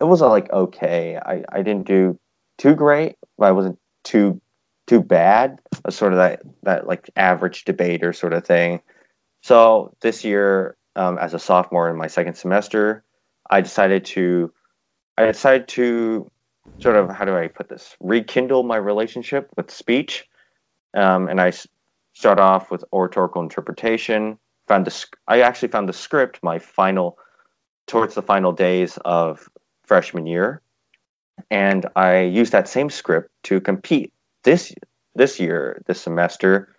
it 0.00 0.04
was 0.04 0.20
like 0.20 0.50
okay. 0.52 1.16
I, 1.16 1.44
I 1.50 1.62
didn't 1.62 1.86
do 1.86 2.18
too 2.58 2.74
great, 2.74 3.16
but 3.38 3.46
I 3.46 3.52
wasn't 3.52 3.78
too 4.02 4.40
too 4.86 5.00
bad. 5.00 5.60
A 5.84 5.92
sort 5.92 6.12
of 6.12 6.18
that 6.18 6.42
that 6.64 6.86
like 6.86 7.08
average 7.16 7.64
debater 7.64 8.12
sort 8.12 8.32
of 8.32 8.44
thing. 8.44 8.80
So 9.42 9.94
this 10.00 10.24
year, 10.24 10.76
um, 10.96 11.18
as 11.18 11.34
a 11.34 11.38
sophomore 11.38 11.90
in 11.90 11.96
my 11.96 12.08
second 12.08 12.34
semester, 12.34 13.04
I 13.48 13.60
decided 13.60 14.06
to 14.06 14.52
I 15.16 15.26
decided 15.26 15.68
to 15.68 16.30
sort 16.80 16.96
of 16.96 17.10
how 17.10 17.24
do 17.24 17.36
I 17.36 17.48
put 17.48 17.68
this? 17.68 17.96
Rekindle 18.00 18.62
my 18.62 18.76
relationship 18.76 19.50
with 19.56 19.70
speech, 19.70 20.28
um, 20.94 21.28
and 21.28 21.40
I 21.40 21.52
start 22.12 22.38
off 22.38 22.70
with 22.70 22.84
oratorical 22.92 23.42
interpretation. 23.42 24.38
Found 24.68 24.86
the 24.86 25.06
I 25.28 25.40
actually 25.42 25.68
found 25.68 25.88
the 25.88 25.92
script 25.92 26.40
my 26.42 26.58
final 26.58 27.18
towards 27.86 28.14
the 28.14 28.22
final 28.22 28.52
days 28.52 28.98
of 29.04 29.48
freshman 29.84 30.26
year, 30.26 30.62
and 31.50 31.86
I 31.96 32.20
used 32.20 32.52
that 32.52 32.68
same 32.68 32.90
script 32.90 33.30
to 33.44 33.60
compete 33.60 34.12
this 34.42 34.74
this 35.14 35.38
year 35.38 35.82
this 35.86 36.00
semester 36.00 36.74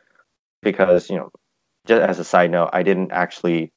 because 0.62 1.10
you 1.10 1.18
know 1.18 1.32
just 1.86 2.02
as 2.02 2.20
a 2.20 2.24
side 2.24 2.52
note 2.52 2.70
I 2.74 2.84
didn't 2.84 3.12
actually 3.12 3.72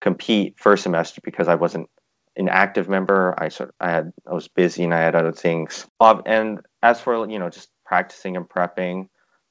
compete 0.00 0.58
first 0.58 0.82
semester 0.82 1.20
because 1.22 1.48
I 1.48 1.54
wasn't 1.54 1.90
an 2.36 2.48
active 2.48 2.88
member. 2.88 3.34
I 3.38 3.48
sort 3.48 3.70
of, 3.70 3.74
I 3.80 3.90
had 3.90 4.12
I 4.26 4.34
was 4.34 4.48
busy 4.48 4.84
and 4.84 4.94
I 4.94 5.00
had 5.00 5.14
other 5.14 5.32
things. 5.32 5.86
And 6.00 6.60
as 6.82 7.00
for 7.00 7.28
you 7.28 7.38
know 7.38 7.50
just 7.50 7.70
practicing 7.84 8.36
and 8.36 8.48
prepping, 8.48 9.08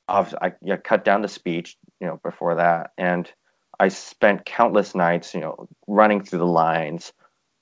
I 0.07 0.53
yeah, 0.61 0.77
cut 0.77 1.05
down 1.05 1.21
the 1.21 1.27
speech 1.27 1.77
you 1.99 2.07
know 2.07 2.19
before 2.23 2.55
that, 2.55 2.91
and 2.97 3.31
I 3.79 3.89
spent 3.89 4.45
countless 4.45 4.95
nights 4.95 5.33
you 5.33 5.41
know 5.41 5.67
running 5.87 6.23
through 6.23 6.39
the 6.39 6.45
lines, 6.45 7.13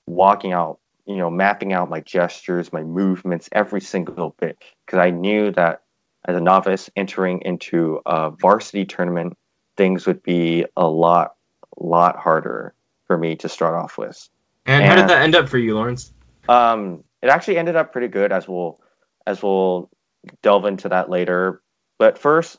walking 0.06 0.52
out 0.52 0.78
you 1.06 1.16
know 1.16 1.30
mapping 1.30 1.72
out 1.72 1.90
my 1.90 2.00
gestures, 2.00 2.72
my 2.72 2.82
movements, 2.82 3.48
every 3.52 3.80
single 3.80 4.34
bit 4.38 4.58
because 4.86 4.98
I 4.98 5.10
knew 5.10 5.50
that 5.52 5.82
as 6.26 6.36
a 6.36 6.40
novice 6.40 6.90
entering 6.96 7.40
into 7.42 8.00
a 8.04 8.30
varsity 8.30 8.84
tournament, 8.84 9.36
things 9.76 10.06
would 10.06 10.22
be 10.22 10.66
a 10.76 10.86
lot 10.86 11.34
lot 11.76 12.16
harder 12.16 12.74
for 13.06 13.16
me 13.16 13.36
to 13.36 13.48
start 13.48 13.74
off 13.74 13.98
with. 13.98 14.28
And, 14.68 14.84
how 14.84 14.96
did 14.96 15.08
that 15.08 15.22
end 15.22 15.34
up 15.34 15.48
for 15.48 15.56
you, 15.56 15.74
Lawrence? 15.74 16.12
Um, 16.46 17.02
it 17.22 17.30
actually 17.30 17.56
ended 17.56 17.74
up 17.74 17.90
pretty 17.90 18.08
good, 18.08 18.32
as 18.32 18.46
we'll 18.46 18.78
as 19.26 19.42
we'll 19.42 19.90
delve 20.42 20.66
into 20.66 20.90
that 20.90 21.08
later. 21.08 21.62
But 21.98 22.18
first, 22.18 22.58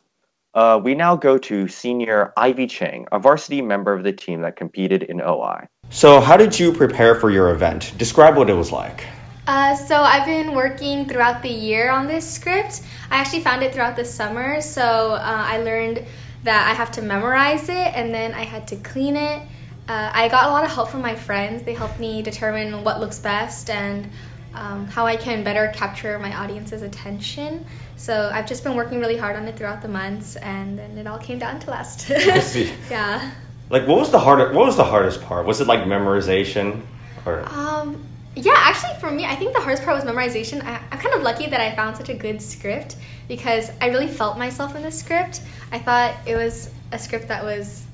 uh, 0.55 0.81
we 0.83 0.95
now 0.95 1.15
go 1.15 1.37
to 1.37 1.67
senior 1.67 2.33
Ivy 2.35 2.65
Chang, 2.65 3.07
a 3.11 3.19
varsity 3.19 3.61
member 3.61 3.93
of 3.93 4.03
the 4.03 4.11
team 4.11 4.41
that 4.41 4.55
competed 4.55 5.03
in 5.03 5.21
OI. 5.21 5.67
So, 5.91 6.19
how 6.19 6.35
did 6.35 6.59
you 6.59 6.73
prepare 6.73 7.13
for 7.13 7.29
your 7.29 7.51
event? 7.51 7.93
Describe 7.95 8.35
what 8.35 8.49
it 8.49 8.55
was 8.55 8.71
like. 8.71 9.05
Uh, 9.45 9.75
so 9.75 9.95
I've 9.95 10.25
been 10.25 10.53
working 10.53 11.07
throughout 11.07 11.41
the 11.41 11.49
year 11.49 11.89
on 11.89 12.07
this 12.07 12.29
script. 12.29 12.81
I 13.09 13.17
actually 13.17 13.41
found 13.41 13.63
it 13.63 13.73
throughout 13.73 13.95
the 13.95 14.05
summer, 14.05 14.61
so 14.61 14.83
uh, 14.83 15.19
I 15.23 15.57
learned 15.59 16.03
that 16.43 16.69
I 16.69 16.73
have 16.73 16.91
to 16.93 17.01
memorize 17.01 17.67
it 17.67 17.95
and 17.95 18.13
then 18.13 18.33
I 18.33 18.43
had 18.43 18.67
to 18.69 18.75
clean 18.75 19.15
it 19.15 19.41
uh, 19.89 20.12
I 20.13 20.27
got 20.27 20.46
a 20.46 20.51
lot 20.51 20.63
of 20.63 20.72
help 20.72 20.89
from 20.89 21.01
my 21.01 21.15
friends. 21.15 21.63
They 21.63 21.74
helped 21.74 22.00
me 22.00 22.22
determine 22.22 22.84
what 22.84 23.00
looks 23.00 23.17
best 23.17 23.72
and 23.72 24.08
um, 24.53 24.86
how 24.86 25.08
I 25.08 25.15
can 25.15 25.43
better 25.43 25.72
capture 25.74 26.19
my 26.19 26.31
audience's 26.36 26.84
attention. 26.84 27.65
So 27.98 28.29
I've 28.31 28.48
just 28.48 28.63
been 28.63 28.75
working 28.75 29.00
really 29.00 29.17
hard 29.17 29.36
on 29.36 29.48
it 29.48 29.58
throughout 29.58 29.81
the 29.81 29.88
months, 29.88 30.36
and 30.36 30.77
then 30.77 30.96
it 31.00 31.08
all 31.08 31.17
came 31.17 31.39
down 31.39 31.60
to 31.62 31.72
last. 31.72 32.08
yeah. 32.91 33.31
Like, 33.72 33.88
what 33.88 33.98
was 33.98 34.12
the 34.12 34.19
hardest? 34.19 34.53
What 34.53 34.67
was 34.67 34.77
the 34.77 34.84
hardest 34.84 35.24
part? 35.24 35.48
Was 35.48 35.60
it 35.60 35.65
like 35.65 35.81
memorization, 35.81 36.84
or? 37.25 37.43
Um, 37.50 38.05
yeah, 38.36 38.53
actually, 38.55 39.00
for 39.00 39.10
me, 39.10 39.25
I 39.25 39.36
think 39.36 39.53
the 39.53 39.60
hardest 39.60 39.84
part 39.84 39.96
was 39.96 40.05
memorization. 40.05 40.63
I, 40.63 40.81
I'm 40.91 41.00
kind 41.00 41.15
of 41.15 41.24
lucky 41.24 41.48
that 41.48 41.60
I 41.60 41.75
found 41.75 41.98
such 41.98 42.10
a 42.10 42.15
good 42.15 42.43
script 42.43 42.96
because 43.27 43.72
I 43.81 43.88
really 43.88 44.08
felt 44.08 44.38
myself 44.38 44.75
in 44.75 44.84
the 44.84 44.91
script. 44.91 45.41
I 45.72 45.79
thought 45.79 46.15
it 46.27 46.36
was 46.36 46.69
a 46.91 47.00
script 47.00 47.29
that 47.29 47.43
was 47.43 47.86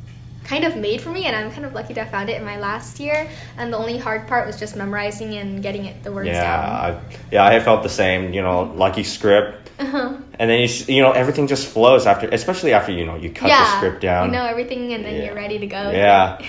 kind 0.46 0.64
of 0.64 0.78
made 0.78 1.02
for 1.02 1.10
me, 1.10 1.26
and 1.26 1.36
I'm 1.36 1.52
kind 1.52 1.66
of 1.66 1.74
lucky 1.74 1.94
to 1.96 2.02
have 2.02 2.12
found 2.12 2.30
it 2.30 2.38
in 2.38 2.46
my 2.46 2.60
last 2.60 3.00
year. 3.00 3.30
And 3.58 3.74
the 3.74 3.78
only 3.78 3.98
hard 3.98 4.28
part 4.28 4.48
was 4.48 4.58
just 4.60 4.76
memorizing 4.76 5.36
and 5.36 5.62
getting 5.62 5.86
it 5.86 6.04
the 6.04 6.12
words 6.12 6.28
yeah, 6.28 6.42
down. 6.42 6.96
I, 6.96 7.18
yeah, 7.32 7.46
I 7.46 7.60
felt 7.60 7.84
the 7.84 7.90
same. 7.90 8.34
You 8.34 8.42
know, 8.42 8.64
lucky 8.64 9.04
script. 9.04 9.72
Uh-huh. 9.78 10.18
And 10.40 10.50
then 10.50 10.62
you, 10.62 10.96
you 10.96 11.02
know 11.02 11.12
everything 11.12 11.48
just 11.48 11.68
flows 11.68 12.06
after, 12.06 12.30
especially 12.30 12.74
after 12.74 12.92
you 12.92 13.06
know 13.06 13.16
you 13.16 13.32
cut 13.32 13.50
yeah, 13.50 13.64
the 13.64 13.78
script 13.78 14.02
down. 14.02 14.28
You 14.28 14.32
know 14.34 14.46
everything, 14.46 14.94
and 14.94 15.04
then 15.04 15.16
yeah. 15.16 15.26
you're 15.26 15.36
ready 15.36 15.60
to 15.60 15.68
go. 15.68 15.92
Yeah. 15.92 16.42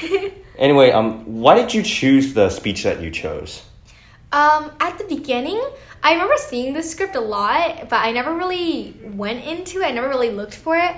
anyway, 0.59 0.91
um, 0.91 1.41
why 1.41 1.57
did 1.57 1.75
you 1.75 1.83
choose 1.83 2.35
the 2.35 2.51
speech 2.51 2.85
that 2.85 3.01
you 3.01 3.11
chose? 3.11 3.63
Um, 4.33 4.71
at 4.81 4.99
the 4.99 5.05
beginning, 5.05 5.63
I 6.03 6.13
remember 6.13 6.35
seeing 6.37 6.75
the 6.75 6.83
script 6.83 7.17
a 7.17 7.21
lot, 7.21 7.89
but 7.89 7.97
I 7.97 8.13
never 8.13 8.35
really 8.35 8.95
went 9.03 9.45
into 9.45 9.81
it. 9.81 9.87
I 9.87 9.93
never 9.93 10.09
really 10.09 10.31
looked 10.31 10.55
for 10.55 10.77
it. 10.77 10.97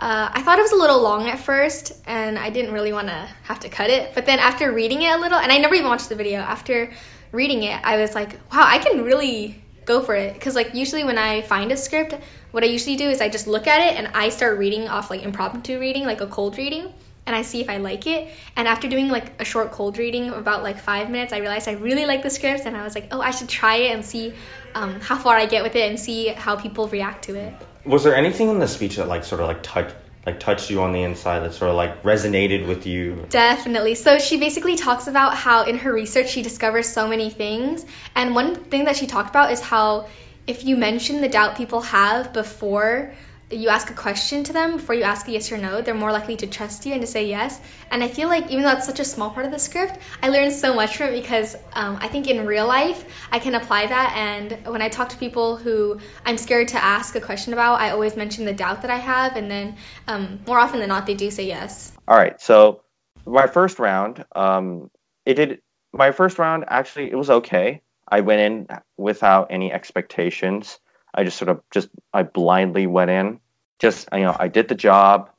Uh, 0.00 0.30
I 0.32 0.42
thought 0.42 0.60
it 0.60 0.62
was 0.62 0.72
a 0.72 0.76
little 0.76 1.02
long 1.02 1.28
at 1.28 1.40
first, 1.40 1.92
and 2.06 2.38
I 2.38 2.50
didn't 2.50 2.72
really 2.72 2.92
want 2.92 3.08
to 3.08 3.28
have 3.42 3.60
to 3.60 3.68
cut 3.68 3.90
it. 3.90 4.14
But 4.14 4.26
then 4.26 4.38
after 4.38 4.70
reading 4.70 5.02
it 5.02 5.12
a 5.12 5.18
little, 5.18 5.38
and 5.38 5.50
I 5.50 5.58
never 5.58 5.74
even 5.74 5.88
watched 5.88 6.08
the 6.08 6.14
video, 6.14 6.38
after 6.38 6.92
reading 7.32 7.64
it, 7.64 7.80
I 7.82 7.96
was 7.96 8.14
like, 8.14 8.34
wow, 8.52 8.64
I 8.64 8.78
can 8.78 9.02
really 9.02 9.60
go 9.86 10.00
for 10.00 10.14
it. 10.14 10.34
Because, 10.34 10.54
like, 10.54 10.74
usually 10.74 11.02
when 11.02 11.18
I 11.18 11.42
find 11.42 11.72
a 11.72 11.76
script, 11.76 12.14
what 12.52 12.62
I 12.62 12.66
usually 12.66 12.94
do 12.94 13.08
is 13.08 13.20
I 13.20 13.28
just 13.28 13.48
look 13.48 13.66
at 13.66 13.92
it 13.92 13.98
and 13.98 14.14
I 14.14 14.28
start 14.28 14.58
reading 14.58 14.86
off, 14.86 15.10
like, 15.10 15.24
impromptu 15.24 15.80
reading, 15.80 16.04
like 16.04 16.20
a 16.20 16.28
cold 16.28 16.58
reading, 16.58 16.92
and 17.26 17.34
I 17.34 17.42
see 17.42 17.60
if 17.60 17.68
I 17.68 17.78
like 17.78 18.06
it. 18.06 18.30
And 18.54 18.68
after 18.68 18.88
doing, 18.88 19.08
like, 19.08 19.40
a 19.40 19.44
short 19.44 19.72
cold 19.72 19.98
reading 19.98 20.30
about, 20.30 20.62
like, 20.62 20.78
five 20.78 21.10
minutes, 21.10 21.32
I 21.32 21.38
realized 21.38 21.66
I 21.66 21.72
really 21.72 22.06
like 22.06 22.22
the 22.22 22.30
script, 22.30 22.66
and 22.66 22.76
I 22.76 22.84
was 22.84 22.94
like, 22.94 23.08
oh, 23.10 23.20
I 23.20 23.32
should 23.32 23.48
try 23.48 23.76
it 23.76 23.94
and 23.94 24.04
see 24.04 24.32
um, 24.76 25.00
how 25.00 25.18
far 25.18 25.34
I 25.36 25.46
get 25.46 25.64
with 25.64 25.74
it 25.74 25.88
and 25.88 25.98
see 25.98 26.28
how 26.28 26.54
people 26.54 26.86
react 26.86 27.24
to 27.24 27.34
it 27.34 27.52
was 27.88 28.04
there 28.04 28.14
anything 28.14 28.50
in 28.50 28.58
the 28.58 28.68
speech 28.68 28.96
that 28.96 29.08
like 29.08 29.24
sort 29.24 29.40
of 29.40 29.46
like 29.48 29.62
touched 29.62 29.94
like 30.26 30.40
touched 30.40 30.68
you 30.68 30.82
on 30.82 30.92
the 30.92 31.02
inside 31.02 31.40
that 31.40 31.54
sort 31.54 31.70
of 31.70 31.76
like 31.76 32.02
resonated 32.02 32.66
with 32.66 32.86
you? 32.86 33.26
Definitely. 33.30 33.94
So 33.94 34.18
she 34.18 34.38
basically 34.38 34.76
talks 34.76 35.06
about 35.06 35.34
how 35.34 35.64
in 35.64 35.78
her 35.78 35.92
research 35.92 36.28
she 36.30 36.42
discovers 36.42 36.86
so 36.86 37.08
many 37.08 37.30
things 37.30 37.84
and 38.14 38.34
one 38.34 38.54
thing 38.54 38.84
that 38.84 38.96
she 38.96 39.06
talked 39.06 39.30
about 39.30 39.52
is 39.52 39.60
how 39.60 40.08
if 40.46 40.64
you 40.64 40.76
mention 40.76 41.20
the 41.22 41.28
doubt 41.28 41.56
people 41.56 41.80
have 41.80 42.32
before 42.32 43.14
you 43.50 43.70
ask 43.70 43.88
a 43.90 43.94
question 43.94 44.44
to 44.44 44.52
them 44.52 44.76
before 44.76 44.94
you 44.94 45.04
ask 45.04 45.26
a 45.26 45.30
yes 45.30 45.50
or 45.50 45.58
no, 45.58 45.80
they're 45.80 45.94
more 45.94 46.12
likely 46.12 46.36
to 46.36 46.46
trust 46.46 46.84
you 46.84 46.92
and 46.92 47.00
to 47.00 47.06
say 47.06 47.28
yes. 47.28 47.58
And 47.90 48.04
I 48.04 48.08
feel 48.08 48.28
like 48.28 48.50
even 48.50 48.62
though 48.62 48.72
it's 48.72 48.86
such 48.86 49.00
a 49.00 49.04
small 49.04 49.30
part 49.30 49.46
of 49.46 49.52
the 49.52 49.58
script, 49.58 49.98
I 50.22 50.28
learned 50.28 50.52
so 50.52 50.74
much 50.74 50.96
from 50.96 51.08
it 51.08 51.22
because 51.22 51.56
um, 51.72 51.98
I 52.00 52.08
think 52.08 52.26
in 52.28 52.44
real 52.44 52.66
life 52.66 53.02
I 53.32 53.38
can 53.38 53.54
apply 53.54 53.86
that. 53.86 54.12
And 54.16 54.66
when 54.66 54.82
I 54.82 54.90
talk 54.90 55.10
to 55.10 55.16
people 55.16 55.56
who 55.56 55.98
I'm 56.26 56.36
scared 56.36 56.68
to 56.68 56.82
ask 56.82 57.14
a 57.16 57.20
question 57.20 57.54
about, 57.54 57.80
I 57.80 57.90
always 57.90 58.16
mention 58.16 58.44
the 58.44 58.52
doubt 58.52 58.82
that 58.82 58.90
I 58.90 58.98
have, 58.98 59.36
and 59.36 59.50
then 59.50 59.76
um, 60.06 60.40
more 60.46 60.58
often 60.58 60.80
than 60.80 60.88
not, 60.88 61.06
they 61.06 61.14
do 61.14 61.30
say 61.30 61.46
yes. 61.46 61.92
All 62.06 62.16
right. 62.16 62.38
So 62.40 62.82
my 63.26 63.46
first 63.46 63.78
round, 63.78 64.24
um, 64.34 64.90
it 65.24 65.34
did. 65.34 65.62
My 65.92 66.12
first 66.12 66.38
round 66.38 66.64
actually 66.68 67.10
it 67.10 67.16
was 67.16 67.30
okay. 67.30 67.80
I 68.06 68.20
went 68.20 68.40
in 68.40 68.66
without 68.98 69.48
any 69.50 69.72
expectations. 69.72 70.78
I 71.18 71.24
just 71.24 71.36
sort 71.36 71.48
of 71.48 71.60
just 71.72 71.88
I 72.14 72.22
blindly 72.22 72.86
went 72.86 73.10
in. 73.10 73.40
Just 73.80 74.08
you 74.12 74.20
know, 74.20 74.36
I 74.38 74.46
did 74.46 74.68
the 74.68 74.76
job. 74.76 75.30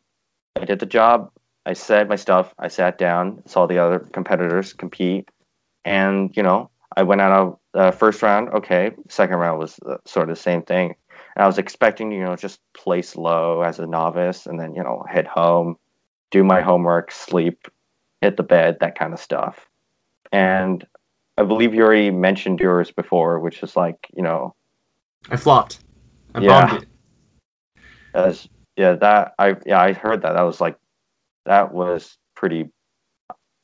I 0.57 0.65
did 0.65 0.79
the 0.79 0.86
job. 0.86 1.31
I 1.65 1.71
said 1.71 2.09
my 2.09 2.17
stuff. 2.17 2.53
I 2.59 2.67
sat 2.67 2.98
down, 2.98 3.43
saw 3.45 3.65
the 3.65 3.77
other 3.77 4.00
competitors 4.00 4.74
compete, 4.74 5.29
and 5.86 6.36
you 6.36 6.43
know, 6.43 6.69
I 6.98 7.03
went 7.03 7.21
out 7.21 7.31
of 7.31 7.59
the 7.71 7.98
first 7.98 8.21
round. 8.21 8.50
Okay, 8.50 8.91
second 9.07 9.38
round 9.38 9.57
was 9.57 9.79
uh, 9.86 9.98
sort 10.05 10.29
of 10.29 10.36
the 10.36 10.41
same 10.41 10.63
thing. 10.63 10.95
And 11.38 11.43
I 11.43 11.48
was 11.48 11.57
expecting, 11.57 12.12
you 12.12 12.25
know, 12.25 12.36
just 12.36 12.59
place 12.74 13.15
low 13.15 13.62
as 13.62 13.79
a 13.79 13.88
novice, 13.88 14.48
and 14.48 14.59
then 14.59 14.75
you 14.75 14.83
know, 14.83 15.05
head 15.09 15.27
home, 15.27 15.77
do 16.29 16.43
my 16.43 16.59
homework, 16.59 17.09
sleep, 17.09 17.69
hit 18.19 18.36
the 18.36 18.43
bed, 18.43 18.79
that 18.81 19.00
kind 19.00 19.13
of 19.13 19.19
stuff. 19.21 19.69
And 20.33 20.86
I 21.38 21.43
believe 21.43 21.74
you 21.74 21.83
already 21.83 22.12
mentioned 22.12 22.59
yours 22.59 22.91
before, 22.91 23.39
which 23.39 23.63
is 23.63 23.77
like, 23.77 24.09
you 24.13 24.24
know, 24.24 24.55
I 25.30 25.36
flopped. 25.36 25.80
I 26.34 26.42
yeah. 26.42 26.68
bombed 26.68 26.84
it. 26.84 26.90
As 28.14 28.48
yeah, 28.76 28.94
that 28.94 29.34
I 29.38 29.56
yeah 29.66 29.80
I 29.80 29.94
heard 29.94 30.22
that. 30.22 30.34
That 30.34 30.42
was 30.42 30.62
like 30.62 30.78
that 31.46 31.74
was 31.74 32.18
pretty. 32.36 32.70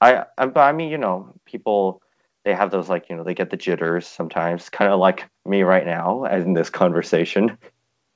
I 0.02 0.26
I, 0.38 0.46
but 0.48 0.62
I 0.62 0.72
mean 0.72 0.90
you 0.90 0.98
know 0.98 1.34
people 1.46 2.02
they 2.44 2.54
have 2.54 2.72
those 2.72 2.90
like 2.90 3.10
you 3.10 3.16
know 3.16 3.24
they 3.24 3.34
get 3.34 3.50
the 3.50 3.58
jitters 3.58 4.08
sometimes, 4.08 4.70
kind 4.70 4.92
of 4.92 5.00
like 5.00 5.28
me 5.46 5.64
right 5.64 5.86
now 5.86 6.26
in 6.26 6.54
this 6.54 6.70
conversation. 6.70 7.58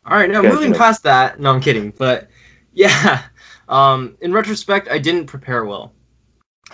All 0.05 0.17
right, 0.17 0.29
now 0.29 0.41
moving 0.41 0.61
you 0.61 0.69
know, 0.69 0.77
past 0.77 1.03
that. 1.03 1.39
No, 1.39 1.51
I'm 1.51 1.61
kidding, 1.61 1.91
but 1.91 2.29
yeah. 2.73 3.23
Um, 3.67 4.17
in 4.21 4.33
retrospect, 4.33 4.87
I 4.89 4.97
didn't 4.97 5.27
prepare 5.27 5.65
well. 5.65 5.93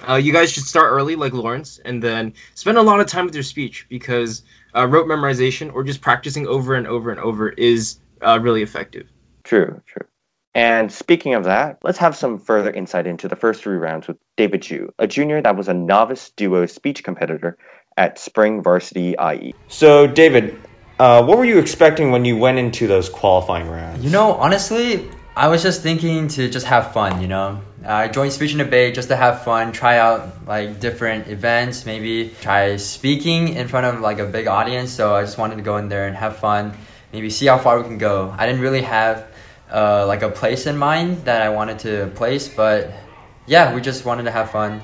Uh, 0.08 0.16
you 0.16 0.34
guys 0.34 0.52
should 0.52 0.64
start 0.64 0.92
early, 0.92 1.16
like 1.16 1.34
Lawrence, 1.34 1.80
and 1.84 2.02
then 2.02 2.34
spend 2.54 2.78
a 2.78 2.82
lot 2.82 3.00
of 3.00 3.08
time 3.08 3.26
with 3.26 3.34
your 3.34 3.44
speech 3.44 3.86
because 3.90 4.44
uh, 4.76 4.86
rote 4.88 5.08
memorization 5.08 5.74
or 5.74 5.84
just 5.84 6.02
practicing 6.02 6.48
over 6.48 6.76
and 6.76 6.88
over 6.88 7.12
and 7.12 7.20
over 7.20 7.50
is 7.50 8.00
uh, 8.22 8.40
really 8.42 8.62
effective. 8.62 9.08
True, 9.44 9.82
true. 9.86 10.08
And 10.54 10.92
speaking 10.92 11.34
of 11.34 11.46
that, 11.46 11.80
let's 11.84 11.98
have 11.98 12.16
some 12.16 12.40
further 12.40 12.72
insight 12.72 13.08
into 13.08 13.28
the 13.28 13.36
first 13.36 13.62
three 13.62 13.76
rounds 13.76 14.08
with 14.08 14.18
David 14.38 14.62
Ju, 14.62 14.94
a 14.98 15.06
junior 15.06 15.42
that 15.42 15.58
was 15.58 15.68
a 15.68 15.74
novice 15.74 16.32
duo 16.38 16.66
speech 16.66 17.04
competitor 17.04 17.58
at 17.98 18.20
Spring 18.20 18.64
Varsity 18.64 19.16
IE. 19.20 19.54
So, 19.68 20.08
David, 20.08 20.58
uh, 20.98 21.26
what 21.26 21.38
were 21.38 21.46
you 21.46 21.60
expecting 21.60 22.12
when 22.12 22.24
you 22.24 22.38
went 22.38 22.58
into 22.58 22.88
those 22.88 23.10
qualifying 23.10 23.70
rounds? 23.70 24.04
You 24.04 24.12
know, 24.12 24.34
honestly, 24.34 25.10
I 25.36 25.50
was 25.50 25.62
just 25.62 25.82
thinking 25.82 26.30
to 26.30 26.50
just 26.50 26.66
have 26.68 26.94
fun, 26.94 27.22
you 27.22 27.28
know. 27.28 27.62
I 27.88 28.08
joined 28.08 28.34
speech 28.34 28.52
and 28.52 28.60
debate 28.60 28.96
just 28.96 29.10
to 29.10 29.16
have 29.16 29.44
fun, 29.44 29.72
try 29.72 29.98
out 29.98 30.48
like 30.48 30.80
different 30.80 31.28
events, 31.28 31.86
maybe 31.86 32.34
try 32.42 32.78
speaking 32.78 33.50
in 33.50 33.68
front 33.68 33.86
of 33.86 34.02
like 34.02 34.20
a 34.20 34.26
big 34.26 34.48
audience. 34.48 34.92
So 34.92 35.16
I 35.16 35.22
just 35.22 35.38
wanted 35.38 35.58
to 35.58 35.62
go 35.62 35.78
in 35.78 35.90
there 35.90 36.08
and 36.08 36.16
have 36.16 36.38
fun, 36.38 36.78
maybe 37.14 37.30
see 37.30 37.46
how 37.46 37.58
far 37.58 37.78
we 37.78 37.84
can 37.84 37.98
go. 37.98 38.34
I 38.36 38.46
didn't 38.48 38.62
really 38.62 38.82
have 38.82 39.28
uh, 39.72 40.06
like 40.08 40.22
a 40.22 40.30
place 40.30 40.68
in 40.68 40.78
mind 40.78 41.26
that 41.26 41.42
I 41.42 41.50
wanted 41.50 41.80
to 41.80 42.08
place, 42.16 42.48
but 42.48 42.92
yeah, 43.46 43.76
we 43.76 43.82
just 43.82 44.06
wanted 44.06 44.24
to 44.24 44.32
have 44.32 44.52
fun, 44.52 44.82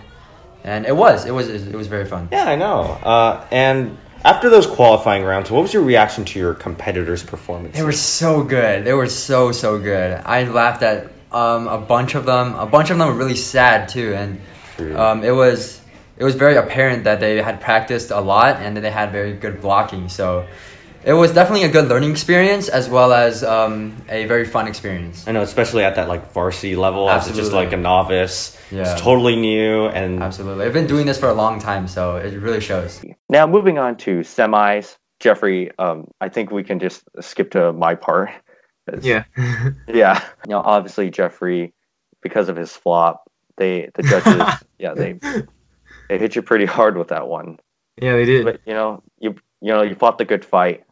and 0.63 0.85
it 0.85 0.95
was, 0.95 1.25
it 1.25 1.31
was, 1.31 1.49
it 1.49 1.75
was 1.75 1.87
very 1.87 2.05
fun. 2.05 2.29
Yeah, 2.31 2.45
I 2.45 2.55
know. 2.55 2.81
Uh, 2.81 3.47
and 3.51 3.97
after 4.23 4.49
those 4.49 4.67
qualifying 4.67 5.23
rounds, 5.23 5.49
what 5.49 5.61
was 5.61 5.73
your 5.73 5.83
reaction 5.83 6.25
to 6.25 6.39
your 6.39 6.53
competitors' 6.53 7.23
performance? 7.23 7.75
They 7.75 7.83
were 7.83 7.91
so 7.91 8.43
good. 8.43 8.85
They 8.85 8.93
were 8.93 9.07
so 9.07 9.51
so 9.51 9.79
good. 9.79 10.21
I 10.23 10.43
laughed 10.43 10.83
at 10.83 11.10
um, 11.31 11.67
a 11.67 11.77
bunch 11.77 12.15
of 12.15 12.25
them. 12.25 12.55
A 12.55 12.65
bunch 12.65 12.89
of 12.89 12.97
them 12.97 13.07
were 13.07 13.13
really 13.13 13.35
sad 13.35 13.89
too, 13.89 14.13
and 14.13 14.41
um, 14.95 15.23
it 15.23 15.31
was 15.31 15.81
it 16.17 16.23
was 16.23 16.35
very 16.35 16.55
apparent 16.55 17.05
that 17.05 17.19
they 17.19 17.41
had 17.41 17.61
practiced 17.61 18.11
a 18.11 18.19
lot 18.19 18.57
and 18.57 18.77
that 18.77 18.81
they 18.81 18.91
had 18.91 19.11
very 19.11 19.33
good 19.33 19.61
blocking. 19.61 20.09
So 20.09 20.47
it 21.03 21.13
was 21.13 21.31
definitely 21.31 21.63
a 21.63 21.71
good 21.71 21.87
learning 21.87 22.11
experience 22.11 22.69
as 22.69 22.87
well 22.87 23.11
as 23.11 23.43
um, 23.43 23.95
a 24.07 24.25
very 24.25 24.45
fun 24.45 24.67
experience. 24.67 25.27
I 25.27 25.31
know, 25.31 25.41
especially 25.41 25.83
at 25.83 25.95
that 25.95 26.07
like 26.07 26.31
varsity 26.31 26.75
level, 26.75 27.09
as 27.09 27.31
just 27.35 27.51
like 27.51 27.73
a 27.73 27.77
novice. 27.77 28.57
Yeah. 28.71 28.81
It's 28.81 29.01
totally 29.01 29.35
new 29.35 29.87
and 29.87 30.21
Absolutely, 30.21 30.65
I've 30.65 30.73
been 30.73 30.87
doing 30.87 31.05
this 31.05 31.17
for 31.17 31.29
a 31.29 31.33
long 31.33 31.59
time, 31.59 31.87
so 31.87 32.17
it 32.17 32.37
really 32.37 32.61
shows. 32.61 33.03
Now, 33.29 33.47
moving 33.47 33.79
on 33.79 33.97
to 33.97 34.19
semis, 34.19 34.95
Jeffrey, 35.19 35.71
um, 35.77 36.11
I 36.19 36.29
think 36.29 36.51
we 36.51 36.63
can 36.63 36.79
just 36.79 37.03
skip 37.19 37.51
to 37.51 37.73
my 37.73 37.95
part. 37.95 38.29
It's- 38.87 39.05
Yeah. 39.05 39.23
Yeah. 39.87 40.23
You 40.45 40.51
know, 40.51 40.59
obviously 40.59 41.09
Jeffrey, 41.11 41.73
because 42.21 42.49
of 42.49 42.55
his 42.55 42.71
flop, 42.75 43.29
they 43.57 43.89
the 43.93 44.03
judges, 44.03 44.65
yeah, 44.79 44.93
they 44.93 45.19
they 46.09 46.17
hit 46.17 46.35
you 46.35 46.41
pretty 46.41 46.65
hard 46.65 46.97
with 46.97 47.09
that 47.09 47.27
one. 47.27 47.57
yeah, 48.01 48.13
they 48.13 48.25
did. 48.25 48.45
But 48.45 48.61
you 48.65 48.73
know, 48.73 49.03
you 49.19 49.35
you 49.61 49.69
know, 49.73 49.81
you 49.83 49.95
fought 49.95 50.17
the 50.17 50.25
good 50.25 50.43
fight, 50.45 50.83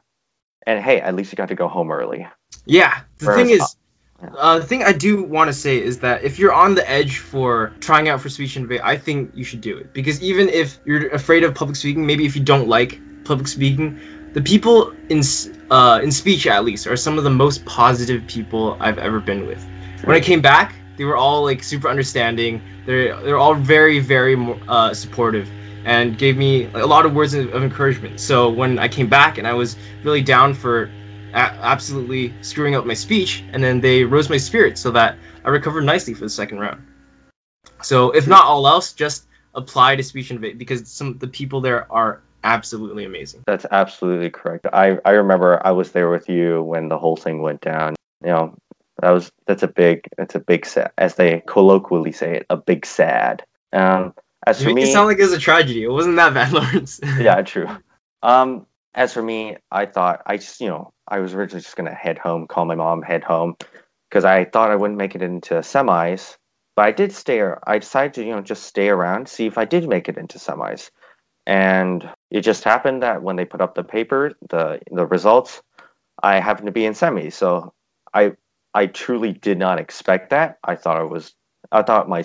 and 0.68 0.84
hey, 0.84 1.02
at 1.02 1.16
least 1.16 1.32
you 1.32 1.36
got 1.36 1.50
to 1.50 1.56
go 1.56 1.68
home 1.68 1.92
early. 1.92 2.28
Yeah, 2.66 3.02
the 3.18 3.26
Whereas, 3.28 3.42
thing 3.48 3.50
is, 3.56 3.62
uh, 3.62 3.66
yeah. 4.24 4.30
uh, 4.38 4.60
the 4.60 4.66
thing 4.66 4.84
I 4.84 4.92
do 4.92 5.24
want 5.24 5.48
to 5.50 5.54
say 5.54 5.82
is 5.82 6.00
that 6.00 6.24
if 6.24 6.38
you're 6.38 6.54
on 6.54 6.76
the 6.76 6.88
edge 6.90 7.18
for 7.20 7.74
trying 7.80 8.10
out 8.10 8.22
for 8.22 8.30
speech 8.30 8.56
and 8.56 8.66
debate, 8.66 8.82
I 8.84 8.98
think 8.98 9.32
you 9.36 9.44
should 9.44 9.62
do 9.62 9.78
it 9.78 9.94
because 9.94 10.22
even 10.22 10.50
if 10.50 10.78
you're 10.86 11.10
afraid 11.10 11.44
of 11.44 11.56
public 11.56 11.76
speaking, 11.78 12.06
maybe 12.06 12.26
if 12.26 12.36
you 12.36 12.44
don't 12.44 12.68
like 12.68 13.00
public 13.24 13.48
speaking, 13.48 14.00
the 14.34 14.42
people 14.42 14.94
in 15.10 15.22
uh, 15.72 16.00
in 16.04 16.12
speech 16.12 16.48
at 16.48 16.64
least 16.64 16.88
are 16.88 16.96
some 16.96 17.18
of 17.18 17.24
the 17.24 17.30
most 17.30 17.66
positive 17.66 18.28
people 18.28 18.78
I've 18.80 18.98
ever 18.98 19.20
been 19.20 19.48
with. 19.48 19.66
When 20.04 20.16
I 20.16 20.20
came 20.20 20.42
back, 20.42 20.76
they 20.98 21.04
were 21.04 21.18
all 21.18 21.44
like 21.44 21.64
super 21.64 21.90
understanding. 21.90 22.62
They're 22.86 23.22
they're 23.22 23.38
all 23.38 23.56
very 23.56 24.00
very 24.00 24.36
uh, 24.68 24.94
supportive 24.94 25.50
and 25.86 26.18
gave 26.18 26.38
me 26.38 26.66
a 26.74 26.86
lot 26.86 27.06
of 27.06 27.14
words 27.14 27.34
of, 27.34 27.54
of 27.54 27.64
encouragement. 27.64 28.20
So 28.20 28.50
when 28.50 28.80
I 28.80 28.88
came 28.88 29.08
back 29.08 29.38
and 29.38 29.48
I 29.48 29.54
was 29.54 29.78
really 30.04 30.22
down 30.22 30.54
for 30.54 30.92
a- 31.34 31.38
absolutely 31.74 32.34
screwing 32.42 32.76
up 32.76 32.86
my 32.86 32.94
speech, 32.94 33.44
and 33.52 33.64
then 33.64 33.82
they 33.82 34.04
rose 34.04 34.30
my 34.30 34.38
spirits 34.38 34.82
so 34.82 34.92
that 34.92 35.18
I 35.44 35.50
recovered 35.50 35.86
nicely 35.86 36.14
for 36.14 36.26
the 36.26 36.30
second 36.30 36.60
round. 36.60 36.86
So 37.82 38.12
if 38.12 38.28
not 38.28 38.46
all 38.46 38.68
else, 38.68 38.94
just 38.94 39.26
apply 39.56 39.96
to 39.96 40.04
speech 40.04 40.32
and 40.32 40.40
debate 40.40 40.58
because 40.58 40.88
some 40.90 41.08
of 41.08 41.20
the 41.20 41.28
people 41.28 41.62
there 41.62 41.92
are 41.92 42.22
absolutely 42.44 43.06
amazing. 43.06 43.44
That's 43.46 43.66
absolutely 43.70 44.30
correct. 44.30 44.66
I 44.72 44.98
I 45.04 45.12
remember 45.12 45.66
I 45.66 45.72
was 45.72 45.92
there 45.92 46.10
with 46.10 46.30
you 46.30 46.62
when 46.64 46.90
the 46.90 46.98
whole 46.98 47.16
thing 47.16 47.42
went 47.42 47.62
down. 47.62 47.96
You 48.24 48.30
know, 48.30 48.56
that 49.02 49.12
was 49.12 49.32
that's 49.46 49.64
a 49.64 49.68
big 49.68 50.08
that's 50.18 50.36
a 50.36 50.40
big 50.40 50.66
sad, 50.66 50.92
as 50.98 51.16
they 51.16 51.42
colloquially 51.46 52.12
say 52.12 52.38
it, 52.38 52.46
a 52.50 52.58
big 52.58 52.86
sad. 52.86 53.44
Um, 53.72 54.14
as 54.46 54.64
for 54.64 54.74
me, 54.74 54.84
it 54.84 54.94
sound 54.94 55.08
like 55.08 55.20
it 55.20 55.24
was 55.24 55.34
a 55.34 55.40
tragedy. 55.40 55.84
It 55.84 55.92
wasn't 55.92 56.16
that 56.18 56.34
bad, 56.34 56.52
Lawrence. 56.54 57.00
yeah, 57.04 57.42
true. 57.42 57.68
Um, 58.24 58.66
as 58.94 59.14
for 59.14 59.22
me, 59.22 59.58
I 59.72 59.86
thought 59.86 60.24
I 60.26 60.38
just, 60.38 60.60
you 60.60 60.68
know, 60.68 60.92
I 61.08 61.20
was 61.20 61.34
originally 61.34 61.62
just 61.62 61.76
gonna 61.76 61.94
head 61.94 62.18
home, 62.18 62.48
call 62.48 62.66
my 62.66 62.76
mom, 62.76 63.02
head 63.02 63.24
home, 63.24 63.56
because 64.10 64.26
I 64.26 64.46
thought 64.46 64.72
I 64.72 64.76
wouldn't 64.76 64.98
make 64.98 65.16
it 65.16 65.22
into 65.22 65.56
semis. 65.56 66.38
But 66.76 66.86
I 66.86 66.92
did 66.92 67.12
stay. 67.12 67.42
I 67.42 67.80
decided 67.80 68.14
to, 68.16 68.24
you 68.24 68.32
know, 68.32 68.42
just 68.42 68.64
stay 68.64 68.90
around, 68.90 69.28
see 69.28 69.46
if 69.46 69.58
I 69.58 69.66
did 69.66 69.88
make 69.88 70.08
it 70.08 70.18
into 70.18 70.40
semis. 70.40 70.90
And 71.46 72.10
it 72.32 72.42
just 72.42 72.64
happened 72.64 73.04
that 73.04 73.24
when 73.24 73.36
they 73.36 73.46
put 73.46 73.62
up 73.62 73.76
the 73.76 73.84
paper, 73.84 74.34
the 74.50 74.80
the 74.92 75.06
results, 75.06 75.62
I 76.22 76.40
happened 76.40 76.68
to 76.68 76.72
be 76.72 76.86
in 76.86 76.94
semis. 76.94 77.34
So 77.34 77.74
I 78.14 78.34
I 78.74 78.86
truly 78.88 79.34
did 79.34 79.58
not 79.58 79.80
expect 79.80 80.30
that. 80.32 80.60
I 80.64 80.76
thought 80.76 81.02
it 81.02 81.10
was. 81.10 81.34
I 81.72 81.84
thought 81.84 82.10
my 82.10 82.24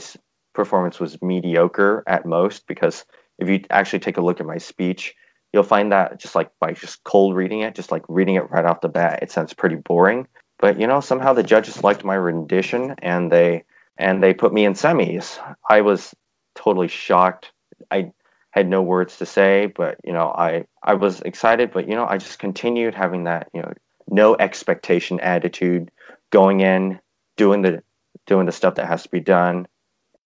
performance 0.54 1.00
was 1.00 1.20
mediocre 1.20 2.04
at 2.06 2.26
most 2.26 2.66
because 2.66 3.04
if 3.38 3.48
you 3.48 3.64
actually 3.70 3.98
take 3.98 4.16
a 4.16 4.20
look 4.22 4.40
at 4.40 4.46
my 4.46 4.58
speech, 4.58 5.14
you'll 5.52 5.62
find 5.62 5.92
that 5.92 6.20
just 6.20 6.34
like 6.34 6.50
by 6.60 6.72
just 6.72 7.02
cold 7.04 7.34
reading 7.34 7.60
it, 7.60 7.74
just 7.74 7.90
like 7.90 8.04
reading 8.08 8.36
it 8.36 8.50
right 8.50 8.64
off 8.64 8.80
the 8.80 8.88
bat, 8.88 9.20
it 9.22 9.30
sounds 9.30 9.54
pretty 9.54 9.76
boring. 9.76 10.28
But 10.58 10.80
you 10.80 10.86
know, 10.86 11.00
somehow 11.00 11.32
the 11.32 11.42
judges 11.42 11.82
liked 11.82 12.04
my 12.04 12.14
rendition 12.14 12.94
and 12.98 13.30
they 13.30 13.64
and 13.96 14.22
they 14.22 14.34
put 14.34 14.52
me 14.52 14.64
in 14.64 14.74
semis. 14.74 15.38
I 15.68 15.80
was 15.80 16.14
totally 16.54 16.88
shocked. 16.88 17.52
I 17.90 18.12
had 18.54 18.68
no 18.68 18.82
words 18.82 19.16
to 19.18 19.26
say, 19.26 19.66
but 19.66 19.98
you 20.04 20.12
know, 20.12 20.28
I 20.28 20.66
I 20.80 20.94
was 20.94 21.20
excited, 21.22 21.72
but 21.72 21.88
you 21.88 21.96
know, 21.96 22.06
I 22.06 22.18
just 22.18 22.38
continued 22.38 22.94
having 22.94 23.24
that, 23.24 23.48
you 23.52 23.60
know, 23.60 23.72
no 24.08 24.36
expectation 24.36 25.18
attitude 25.18 25.90
going 26.30 26.60
in, 26.60 27.00
doing 27.36 27.62
the 27.62 27.82
doing 28.26 28.46
the 28.46 28.52
stuff 28.52 28.76
that 28.76 28.86
has 28.86 29.02
to 29.02 29.08
be 29.08 29.18
done, 29.18 29.66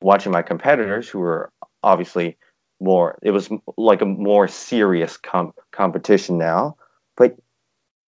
watching 0.03 0.31
my 0.31 0.43
competitors 0.43 1.09
who 1.09 1.21
were 1.21 1.51
obviously 1.83 2.37
more 2.81 3.19
it 3.23 3.31
was 3.31 3.49
like 3.79 4.03
a 4.03 4.07
more 4.07 4.47
serious 4.47 5.17
com- 5.17 5.55
competition 5.73 6.37
now. 6.37 6.77
But 7.17 7.35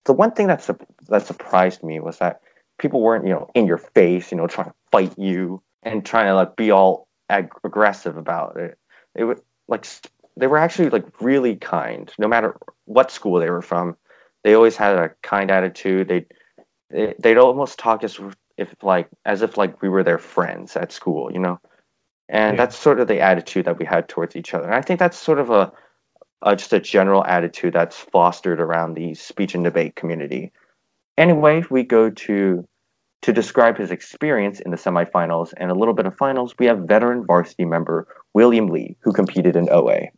the 0.04 0.12
one 0.12 0.32
thing 0.32 0.48
that, 0.48 0.62
sup- 0.62 0.86
that 1.08 1.26
surprised 1.26 1.82
me 1.82 1.98
was 1.98 2.18
that 2.18 2.42
people 2.78 3.00
weren't 3.00 3.26
you 3.26 3.32
know 3.32 3.50
in 3.54 3.66
your 3.66 3.78
face 3.78 4.30
you 4.30 4.36
know 4.36 4.46
trying 4.46 4.68
to 4.68 4.74
fight 4.92 5.18
you 5.18 5.62
and 5.82 6.04
trying 6.04 6.26
to 6.26 6.34
like 6.34 6.56
be 6.56 6.70
all 6.70 7.08
ag- 7.30 7.54
aggressive 7.64 8.18
about 8.18 8.58
it. 8.58 8.76
It 9.14 9.24
was 9.24 9.40
like 9.70 9.86
they 10.36 10.48
were 10.48 10.58
actually 10.58 10.90
like 10.90 11.22
really 11.22 11.56
kind 11.56 12.12
no 12.18 12.28
matter 12.28 12.56
what 12.86 13.12
school 13.12 13.40
they 13.40 13.50
were 13.50 13.62
from 13.62 13.96
they 14.44 14.54
always 14.54 14.76
had 14.76 14.96
a 14.96 15.10
kind 15.22 15.50
attitude 15.52 16.08
they'd 16.08 16.26
they- 16.90 17.14
they'd 17.20 17.38
almost 17.38 17.78
talk 17.78 18.04
as 18.04 18.20
if 18.58 18.74
like 18.82 19.08
as 19.26 19.42
if 19.42 19.56
like 19.56 19.82
we 19.82 19.88
were 19.90 20.04
their 20.04 20.18
friends 20.18 20.76
at 20.76 20.92
school 20.92 21.32
you 21.32 21.40
know 21.40 21.60
and 22.28 22.56
Yeah. 22.56 22.64
that's 22.64 22.76
sort 22.76 23.00
of 23.00 23.08
the 23.08 23.20
attitude 23.20 23.66
that 23.66 23.78
we 23.78 23.86
had 23.86 24.08
towards 24.08 24.36
each 24.36 24.54
other. 24.54 24.66
And 24.66 24.74
I 24.74 24.82
think 24.82 25.00
that's 25.00 25.18
sort 25.18 25.40
of 25.40 25.50
a, 25.50 25.72
a 26.42 26.56
just 26.56 26.72
a 26.72 26.80
general 26.80 27.24
attitude 27.24 27.74
that's 27.74 27.96
fostered 27.98 28.60
around 28.60 28.94
the 28.94 29.14
speech 29.14 29.56
and 29.56 29.64
debate 29.64 29.96
community. 29.96 30.52
Anyway, 31.18 31.64
we 31.70 31.82
go 31.82 32.10
to 32.10 32.68
to 33.22 33.32
describe 33.32 33.76
his 33.76 33.90
experience 33.90 34.60
in 34.60 34.70
the 34.70 34.76
semifinals 34.76 35.52
and 35.56 35.70
a 35.70 35.74
little 35.74 35.94
bit 35.94 36.06
of 36.06 36.16
finals. 36.16 36.54
We 36.58 36.66
have 36.66 36.80
veteran 36.80 37.26
varsity 37.26 37.64
member 37.64 38.06
William 38.32 38.68
Lee, 38.68 38.96
who 39.00 39.12
competed 39.12 39.56
in 39.56 39.68
OA. 39.70 40.08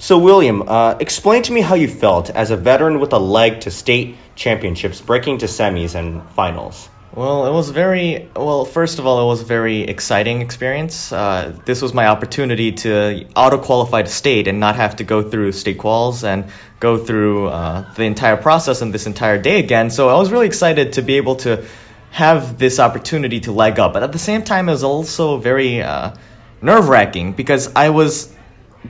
So, 0.00 0.18
William, 0.18 0.62
uh, 0.68 0.96
explain 1.00 1.42
to 1.42 1.52
me 1.52 1.60
how 1.60 1.74
you 1.74 1.88
felt 1.88 2.30
as 2.30 2.52
a 2.52 2.56
veteran 2.56 3.00
with 3.00 3.12
a 3.12 3.18
leg 3.18 3.62
to 3.62 3.70
state 3.72 4.16
championships, 4.36 5.00
breaking 5.00 5.38
to 5.38 5.46
semis 5.46 5.96
and 5.96 6.22
finals. 6.30 6.88
Well, 7.12 7.46
it 7.46 7.52
was 7.52 7.70
very 7.70 8.28
well. 8.36 8.64
First 8.64 9.00
of 9.00 9.06
all, 9.06 9.22
it 9.22 9.26
was 9.26 9.40
a 9.40 9.44
very 9.44 9.80
exciting 9.80 10.40
experience. 10.40 11.10
Uh, 11.10 11.58
this 11.64 11.82
was 11.82 11.92
my 11.94 12.06
opportunity 12.06 12.72
to 12.72 13.26
auto 13.34 13.58
qualify 13.58 14.02
to 14.02 14.08
state 14.08 14.46
and 14.46 14.60
not 14.60 14.76
have 14.76 14.96
to 14.96 15.04
go 15.04 15.28
through 15.28 15.52
state 15.52 15.78
quals 15.78 16.22
and 16.22 16.44
go 16.78 16.96
through 16.98 17.48
uh, 17.48 17.92
the 17.94 18.04
entire 18.04 18.36
process 18.36 18.82
and 18.82 18.94
this 18.94 19.06
entire 19.06 19.38
day 19.38 19.58
again. 19.58 19.90
So 19.90 20.10
I 20.10 20.18
was 20.18 20.30
really 20.30 20.46
excited 20.46 20.92
to 20.92 21.02
be 21.02 21.16
able 21.16 21.36
to 21.36 21.64
have 22.10 22.58
this 22.58 22.78
opportunity 22.78 23.40
to 23.40 23.52
leg 23.52 23.78
up. 23.78 23.92
But 23.92 24.02
at 24.02 24.12
the 24.12 24.18
same 24.18 24.42
time, 24.42 24.68
it 24.68 24.72
was 24.72 24.84
also 24.84 25.36
very 25.38 25.82
uh, 25.82 26.14
nerve 26.62 26.88
wracking 26.88 27.32
because 27.32 27.74
I 27.74 27.90
was 27.90 28.34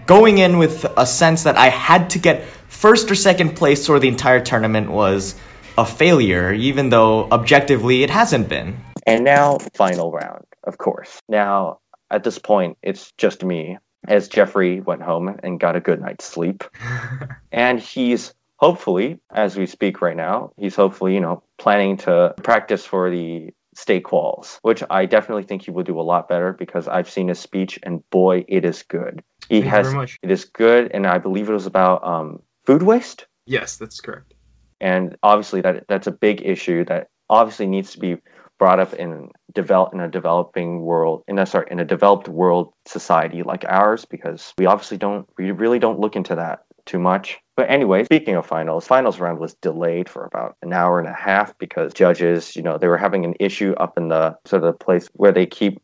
going 0.07 0.38
in 0.38 0.59
with 0.59 0.85
a 0.96 1.07
sense 1.07 1.44
that 1.44 1.57
I 1.57 1.68
had 1.68 2.11
to 2.11 2.18
get 2.18 2.44
first 2.68 3.11
or 3.11 3.14
second 3.14 3.57
place 3.57 3.88
or 3.88 3.98
the 3.98 4.09
entire 4.09 4.40
tournament 4.40 4.90
was 4.90 5.35
a 5.76 5.85
failure, 5.85 6.52
even 6.52 6.90
though 6.90 7.28
objectively 7.31 8.02
it 8.02 8.11
hasn't 8.11 8.48
been. 8.48 8.81
And 9.07 9.24
now, 9.24 9.59
final 9.74 10.11
round, 10.12 10.44
of 10.64 10.76
course. 10.76 11.20
Now, 11.28 11.78
at 12.11 12.24
this 12.24 12.38
point, 12.38 12.78
it's 12.83 13.12
just 13.12 13.44
me, 13.44 13.78
as 14.07 14.28
Jeffrey 14.28 14.81
went 14.81 15.02
home 15.02 15.38
and 15.42 15.61
got 15.61 15.76
a 15.76 15.81
good 15.81 16.00
night's 16.00 16.24
sleep. 16.24 16.64
and 17.52 17.81
he's 17.81 18.35
hopefully, 18.58 19.18
as 19.30 19.56
we 19.56 19.66
speak 19.66 20.02
right 20.02 20.16
now, 20.16 20.52
he's 20.56 20.76
hopefully, 20.76 21.14
you 21.14 21.20
know, 21.20 21.42
planning 21.58 21.96
to 21.98 22.34
practice 22.42 22.84
for 22.84 23.10
the 23.10 23.50
state 23.74 24.02
quals, 24.04 24.58
which 24.62 24.82
I 24.90 25.06
definitely 25.06 25.44
think 25.44 25.62
he 25.62 25.70
will 25.70 25.84
do 25.84 26.00
a 26.00 26.02
lot 26.02 26.28
better 26.28 26.52
because 26.52 26.88
I've 26.88 27.08
seen 27.10 27.28
his 27.28 27.38
speech 27.38 27.78
and 27.82 28.02
boy, 28.10 28.44
it 28.48 28.64
is 28.64 28.82
good. 28.82 29.22
He 29.48 29.56
Thank 29.60 29.64
you 29.64 29.70
has 29.70 29.86
very 29.86 29.98
much. 29.98 30.18
it 30.22 30.30
is 30.30 30.44
good, 30.44 30.90
and 30.92 31.06
I 31.06 31.18
believe 31.18 31.48
it 31.48 31.52
was 31.52 31.66
about 31.66 32.04
um, 32.04 32.42
food 32.66 32.82
waste 32.82 33.26
Yes, 33.46 33.76
that's 33.76 34.00
correct. 34.00 34.34
and 34.80 35.16
obviously 35.22 35.60
that 35.62 35.84
that's 35.88 36.06
a 36.06 36.12
big 36.12 36.42
issue 36.44 36.84
that 36.86 37.08
obviously 37.30 37.66
needs 37.66 37.92
to 37.92 37.98
be 37.98 38.16
brought 38.58 38.80
up 38.80 38.92
in 38.94 39.30
develop 39.54 39.94
in 39.94 40.00
a 40.00 40.08
developing 40.08 40.82
world 40.82 41.22
in 41.28 41.38
a 41.38 41.46
sorry 41.46 41.66
in 41.70 41.78
a 41.80 41.84
developed 41.84 42.28
world 42.28 42.72
society 42.86 43.42
like 43.42 43.64
ours 43.66 44.04
because 44.04 44.52
we 44.58 44.66
obviously 44.66 44.98
don't 44.98 45.26
we 45.38 45.50
really 45.52 45.78
don't 45.78 45.98
look 46.00 46.16
into 46.16 46.34
that 46.34 46.64
too 46.84 46.98
much. 46.98 47.38
But 47.58 47.70
anyway, 47.70 48.04
speaking 48.04 48.36
of 48.36 48.46
finals, 48.46 48.86
finals 48.86 49.18
round 49.18 49.40
was 49.40 49.54
delayed 49.54 50.08
for 50.08 50.24
about 50.24 50.54
an 50.62 50.72
hour 50.72 51.00
and 51.00 51.08
a 51.08 51.12
half 51.12 51.58
because 51.58 51.92
judges, 51.92 52.54
you 52.54 52.62
know, 52.62 52.78
they 52.78 52.86
were 52.86 52.96
having 52.96 53.24
an 53.24 53.34
issue 53.40 53.72
up 53.72 53.98
in 53.98 54.06
the 54.06 54.38
sort 54.44 54.62
of 54.62 54.72
the 54.72 54.84
place 54.84 55.08
where 55.14 55.32
they 55.32 55.46
keep 55.46 55.80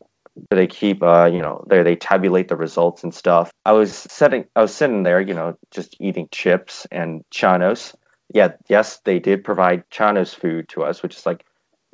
they 0.51 0.69
keep 0.69 1.03
uh, 1.03 1.29
you 1.33 1.43
know, 1.43 1.65
there 1.67 1.83
they 1.83 1.97
tabulate 1.97 2.47
the 2.47 2.55
results 2.55 3.03
and 3.03 3.13
stuff. 3.13 3.51
I 3.65 3.73
was 3.73 3.93
sitting 3.93 4.45
I 4.55 4.63
was 4.63 4.73
sitting 4.73 5.03
there, 5.03 5.21
you 5.21 5.35
know, 5.35 5.59
just 5.73 5.97
eating 5.99 6.29
chips 6.31 6.87
and 6.93 7.25
chanos. 7.35 7.93
Yeah, 8.33 8.53
yes, 8.69 9.01
they 9.05 9.19
did 9.19 9.43
provide 9.43 9.91
chanos 9.91 10.33
food 10.33 10.69
to 10.69 10.85
us, 10.85 11.03
which 11.03 11.17
is 11.17 11.27
like 11.27 11.45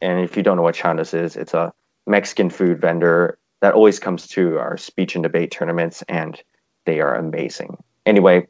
and 0.02 0.20
if 0.20 0.36
you 0.36 0.42
don't 0.42 0.58
know 0.58 0.62
what 0.62 0.74
chanos 0.74 1.14
is, 1.14 1.36
it's 1.36 1.54
a 1.54 1.72
Mexican 2.06 2.50
food 2.50 2.82
vendor 2.82 3.38
that 3.62 3.72
always 3.72 3.98
comes 3.98 4.26
to 4.28 4.58
our 4.58 4.76
speech 4.76 5.14
and 5.14 5.22
debate 5.22 5.52
tournaments 5.52 6.04
and 6.06 6.38
they 6.84 7.00
are 7.00 7.14
amazing. 7.14 7.78
Anyway, 8.04 8.46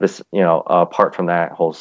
this, 0.00 0.22
you 0.32 0.40
know, 0.40 0.60
apart 0.60 1.14
from 1.14 1.26
that 1.26 1.52
whole 1.52 1.76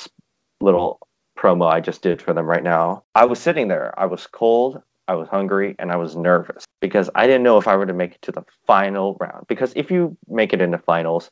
little 0.62 1.00
promo 1.38 1.70
I 1.70 1.82
just 1.82 2.02
did 2.02 2.22
for 2.22 2.34
them 2.34 2.46
right 2.46 2.64
now, 2.64 3.04
I 3.14 3.26
was 3.26 3.40
sitting 3.40 3.68
there. 3.68 3.98
I 4.00 4.06
was 4.06 4.28
cold, 4.28 4.82
I 5.08 5.16
was 5.16 5.28
hungry, 5.28 5.76
and 5.80 5.92
I 5.92 5.98
was 5.98 6.16
nervous 6.16 6.66
because 6.82 7.10
I 7.16 7.28
didn't 7.28 7.44
know 7.44 7.58
if 7.58 7.68
I 7.68 7.76
were 7.76 7.86
to 7.86 7.94
make 7.94 8.16
it 8.16 8.22
to 8.24 8.32
the 8.32 8.44
final 8.66 9.18
round. 9.20 9.48
Because 9.48 9.74
if 9.76 9.92
you 9.92 10.18
make 10.28 10.54
it 10.54 10.62
into 10.62 10.78
finals, 10.78 11.30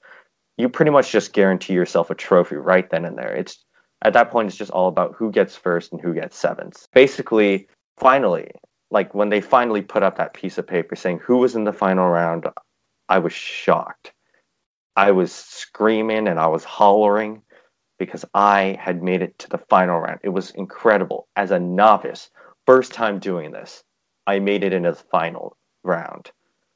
you 0.58 0.70
pretty 0.70 0.92
much 0.92 1.12
just 1.12 1.34
guarantee 1.34 1.74
yourself 1.74 2.10
a 2.10 2.16
trophy 2.16 2.56
right 2.56 2.90
then 2.90 3.06
and 3.06 3.18
there. 3.18 3.36
It's 3.36 3.64
at 4.04 4.14
that 4.14 4.32
point, 4.32 4.50
it's 4.50 4.58
just 4.58 4.72
all 4.72 4.90
about 4.90 5.16
who 5.18 5.32
gets 5.32 5.56
first 5.56 5.92
and 5.92 6.02
who 6.02 6.14
gets 6.14 6.38
seventh. 6.38 6.88
Basically, 6.94 7.68
finally, 7.98 8.52
like 8.92 9.16
when 9.16 9.30
they 9.30 9.42
finally 9.42 9.82
put 9.82 10.04
up 10.04 10.18
that 10.18 10.34
piece 10.34 10.58
of 10.58 10.68
paper 10.68 10.96
saying 10.96 11.20
who 11.20 11.38
was 11.38 11.56
in 11.56 11.64
the 11.64 11.74
final 11.74 12.08
round, 12.08 12.46
I 13.10 13.20
was 13.20 13.34
shocked. 13.34 14.13
I 14.96 15.12
was 15.12 15.32
screaming 15.34 16.28
and 16.28 16.40
I 16.40 16.48
was 16.48 16.64
hollering 16.64 17.42
because 17.98 18.26
I 18.34 18.78
had 18.80 19.02
made 19.02 19.22
it 19.22 19.40
to 19.40 19.50
the 19.50 19.58
final 19.58 20.00
round. 20.00 20.20
It 20.24 20.30
was 20.30 20.52
incredible. 20.52 21.28
As 21.36 21.52
a 21.52 21.60
novice, 21.60 22.30
first 22.66 22.94
time 22.94 23.20
doing 23.20 23.52
this, 23.52 23.84
I 24.28 24.40
made 24.40 24.64
it 24.64 24.74
into 24.74 24.92
the 24.92 25.04
final 25.12 25.58
round 25.84 26.32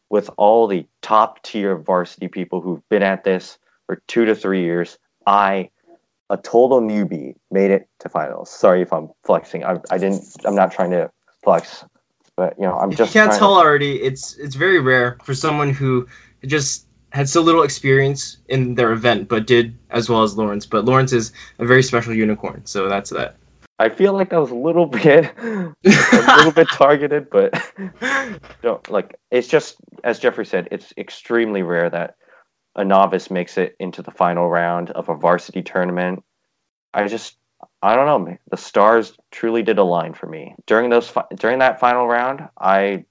with 0.10 0.30
all 0.38 0.68
the 0.68 0.88
top 1.02 1.44
tier 1.44 1.78
varsity 1.78 2.28
people 2.28 2.62
who've 2.62 2.88
been 2.90 3.04
at 3.04 3.24
this 3.24 3.58
for 3.86 4.02
two 4.08 4.26
to 4.26 4.36
three 4.36 4.64
years. 4.64 4.98
I, 5.26 5.70
a 6.30 6.38
total 6.38 6.82
newbie, 6.82 7.36
made 7.52 7.72
it 7.72 7.90
to 8.00 8.10
finals. 8.10 8.50
Sorry 8.50 8.82
if 8.82 8.94
I'm 8.94 9.10
flexing. 9.24 9.64
I, 9.64 9.78
I 9.92 9.98
didn't. 9.98 10.24
I'm 10.46 10.56
not 10.56 10.72
trying 10.72 10.92
to 10.92 11.12
flex, 11.44 11.84
but 12.36 12.56
you 12.58 12.66
know, 12.66 12.78
I'm 12.78 12.92
just. 12.92 13.14
You 13.14 13.22
can't 13.22 13.38
tell 13.38 13.56
to... 13.56 13.60
already. 13.60 14.02
It's 14.02 14.36
it's 14.38 14.56
very 14.56 14.80
rare 14.80 15.18
for 15.24 15.34
someone 15.34 15.72
who 15.72 16.08
just 16.46 16.87
had 17.12 17.30
so 17.30 17.41
little 17.41 17.63
experience 17.63 18.38
in 18.48 18.76
their 18.76 18.91
event, 18.91 19.28
but 19.28 19.48
did 19.48 19.78
as 19.89 20.10
well 20.10 20.24
as 20.24 20.38
Lawrence. 20.38 20.65
But 20.65 20.86
Lawrence 20.86 21.13
is 21.13 21.32
a 21.60 21.65
very 21.65 21.84
special 21.84 22.13
unicorn, 22.13 22.65
so 22.65 22.89
that's 22.89 23.12
that. 23.12 23.36
I 23.80 23.89
feel 23.89 24.13
like 24.13 24.30
that 24.32 24.41
was 24.41 24.52
a 24.52 24.56
little 24.56 24.86
bit, 25.04 25.32
a 25.38 25.74
little 25.84 26.52
bit 26.52 26.70
targeted, 26.70 27.30
but 27.30 27.54
don't 28.62 28.89
like. 28.89 29.15
It's 29.32 29.48
just 29.48 29.78
as 30.04 30.20
Jeffrey 30.20 30.46
said, 30.46 30.70
it's 30.72 30.93
extremely 30.98 31.62
rare 31.62 31.89
that 31.89 32.15
a 32.76 32.84
novice 32.84 33.32
makes 33.32 33.58
it 33.58 33.76
into 33.80 34.02
the 34.02 34.12
final 34.12 34.50
round 34.50 34.91
of 34.91 35.10
a 35.10 35.15
varsity 35.15 35.63
tournament. 35.63 36.24
I 36.93 37.08
just, 37.08 37.36
I 37.82 37.96
don't 37.96 38.06
know. 38.06 38.38
The 38.50 38.58
stars 38.58 39.13
truly 39.32 39.63
did 39.63 39.78
align 39.78 40.13
for 40.13 40.28
me 40.28 40.56
during 40.65 40.89
those 40.89 41.12
during 41.36 41.60
that 41.60 41.80
final 41.80 42.08
round. 42.08 42.48
I, 42.60 43.06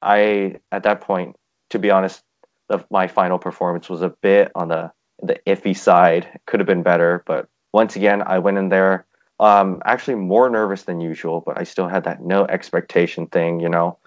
I 0.00 0.56
at 0.70 0.84
that 0.84 1.02
point, 1.02 1.36
to 1.70 1.78
be 1.78 1.90
honest, 1.90 2.22
the, 2.70 2.84
my 2.90 3.08
final 3.08 3.38
performance 3.38 3.90
was 3.90 4.00
a 4.00 4.14
bit 4.22 4.52
on 4.54 4.68
the 4.68 4.92
the 5.22 5.38
iffy 5.46 5.76
side. 5.76 6.28
It 6.34 6.40
could 6.46 6.60
have 6.60 6.66
been 6.66 6.82
better, 6.82 7.22
but 7.26 7.48
once 7.74 7.96
again, 7.96 8.22
I 8.22 8.38
went 8.38 8.56
in 8.56 8.70
there 8.70 9.04
um, 9.38 9.82
actually 9.84 10.14
more 10.14 10.48
nervous 10.48 10.84
than 10.84 11.00
usual, 11.00 11.42
but 11.44 11.58
I 11.58 11.64
still 11.64 11.88
had 11.88 12.04
that 12.04 12.22
no 12.22 12.46
expectation 12.46 13.26
thing. 13.26 13.60
You 13.60 13.68
know, 13.68 13.98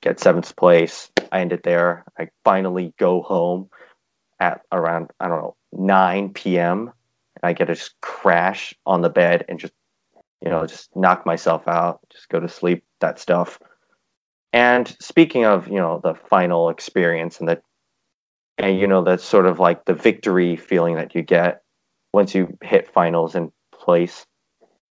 get 0.00 0.18
seventh 0.18 0.56
place. 0.56 1.10
I 1.30 1.40
ended 1.40 1.60
there. 1.62 2.04
I 2.18 2.28
finally 2.42 2.94
go 2.98 3.22
home 3.22 3.68
at 4.40 4.62
around 4.72 5.10
I 5.20 5.28
don't 5.28 5.42
know 5.42 5.56
9 5.72 6.32
p.m. 6.32 6.80
and 6.80 7.42
I 7.42 7.52
get 7.52 7.66
to 7.66 7.74
just 7.74 8.00
crash 8.00 8.74
on 8.86 9.02
the 9.02 9.10
bed 9.10 9.44
and 9.48 9.60
just 9.60 9.74
you 10.42 10.50
know 10.50 10.66
just 10.66 10.96
knock 10.96 11.26
myself 11.26 11.68
out, 11.68 12.00
just 12.10 12.28
go 12.30 12.40
to 12.40 12.48
sleep. 12.48 12.82
That 13.00 13.18
stuff. 13.18 13.58
And 14.52 14.88
speaking 15.00 15.44
of 15.44 15.68
you 15.68 15.78
know 15.78 16.00
the 16.02 16.14
final 16.14 16.70
experience 16.70 17.40
and 17.40 17.48
the 17.48 17.60
and 18.60 18.78
you 18.78 18.86
know 18.86 19.02
that's 19.02 19.24
sort 19.24 19.46
of 19.46 19.58
like 19.58 19.84
the 19.84 19.94
victory 19.94 20.56
feeling 20.56 20.96
that 20.96 21.14
you 21.14 21.22
get 21.22 21.62
once 22.12 22.34
you 22.34 22.56
hit 22.62 22.92
finals 22.92 23.34
in 23.34 23.52
place. 23.72 24.26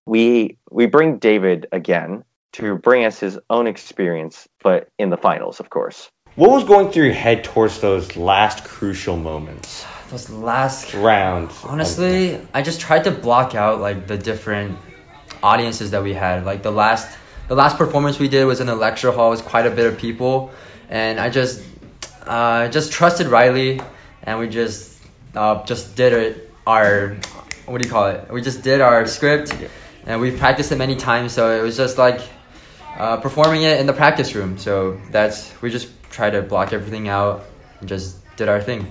We 0.06 0.58
we 0.72 0.88
bring 0.88 1.20
david 1.20 1.68
again 1.72 2.24
to 2.54 2.76
bring 2.76 3.06
us 3.06 3.20
his 3.20 3.38
own 3.50 3.68
experience 3.68 4.48
but 4.64 4.90
in 4.98 5.10
the 5.10 5.18
finals 5.18 5.60
of 5.60 5.70
course. 5.70 6.10
What 6.36 6.52
was 6.52 6.64
going 6.64 6.92
through 6.92 7.06
your 7.06 7.14
head 7.14 7.44
towards 7.44 7.80
those 7.80 8.16
last 8.16 8.64
crucial 8.64 9.18
moments? 9.18 9.86
Those 10.10 10.30
last 10.30 10.94
rounds. 10.94 11.60
Honestly 11.64 12.40
i 12.54 12.62
just 12.62 12.82
tried 12.82 13.04
to 13.04 13.12
block 13.12 13.54
out 13.54 13.80
like 13.80 14.08
the 14.08 14.18
different 14.18 14.80
audiences 15.44 15.92
that 15.92 16.02
we 16.02 16.14
had. 16.14 16.46
Like 16.46 16.64
the 16.64 16.72
last 16.72 17.18
the 17.48 17.56
last 17.56 17.78
performance 17.78 18.18
we 18.18 18.30
did 18.30 18.46
was 18.46 18.62
in 18.62 18.70
a 18.70 18.76
lecture 18.76 19.12
hall 19.12 19.32
with 19.32 19.44
quite 19.44 19.68
a 19.68 19.72
bit 19.72 19.86
of 19.86 20.00
people. 20.00 20.52
And 20.90 21.20
i 21.20 21.30
just 21.30 21.62
uh, 22.30 22.68
just 22.70 22.92
trusted 22.92 23.28
Riley, 23.28 23.82
and 24.22 24.38
we 24.38 24.50
just 24.50 25.02
uh, 25.36 25.64
just 25.66 25.96
did 25.96 26.14
it. 26.14 26.54
Our 26.68 27.18
what 27.66 27.82
do 27.82 27.88
you 27.88 27.92
call 27.92 28.08
it? 28.08 28.32
We 28.32 28.42
just 28.42 28.62
did 28.62 28.82
our 28.82 29.08
script, 29.08 29.52
and 30.06 30.22
we 30.22 30.30
practiced 30.38 30.72
it 30.72 30.78
many 30.78 30.96
times. 30.96 31.34
So 31.34 31.60
it 31.60 31.64
was 31.64 31.76
just 31.76 31.98
like 31.98 32.22
uh, 32.96 33.18
performing 33.18 33.64
it 33.64 33.80
in 33.80 33.88
the 33.88 33.94
practice 33.94 34.36
room. 34.36 34.60
So 34.60 35.02
that's 35.10 35.52
we 35.62 35.72
just 35.72 35.90
tried 36.12 36.32
to 36.32 36.44
block 36.44 36.72
everything 36.72 37.10
out 37.10 37.46
and 37.80 37.90
just 37.90 38.16
did 38.36 38.48
our 38.48 38.62
thing. 38.62 38.86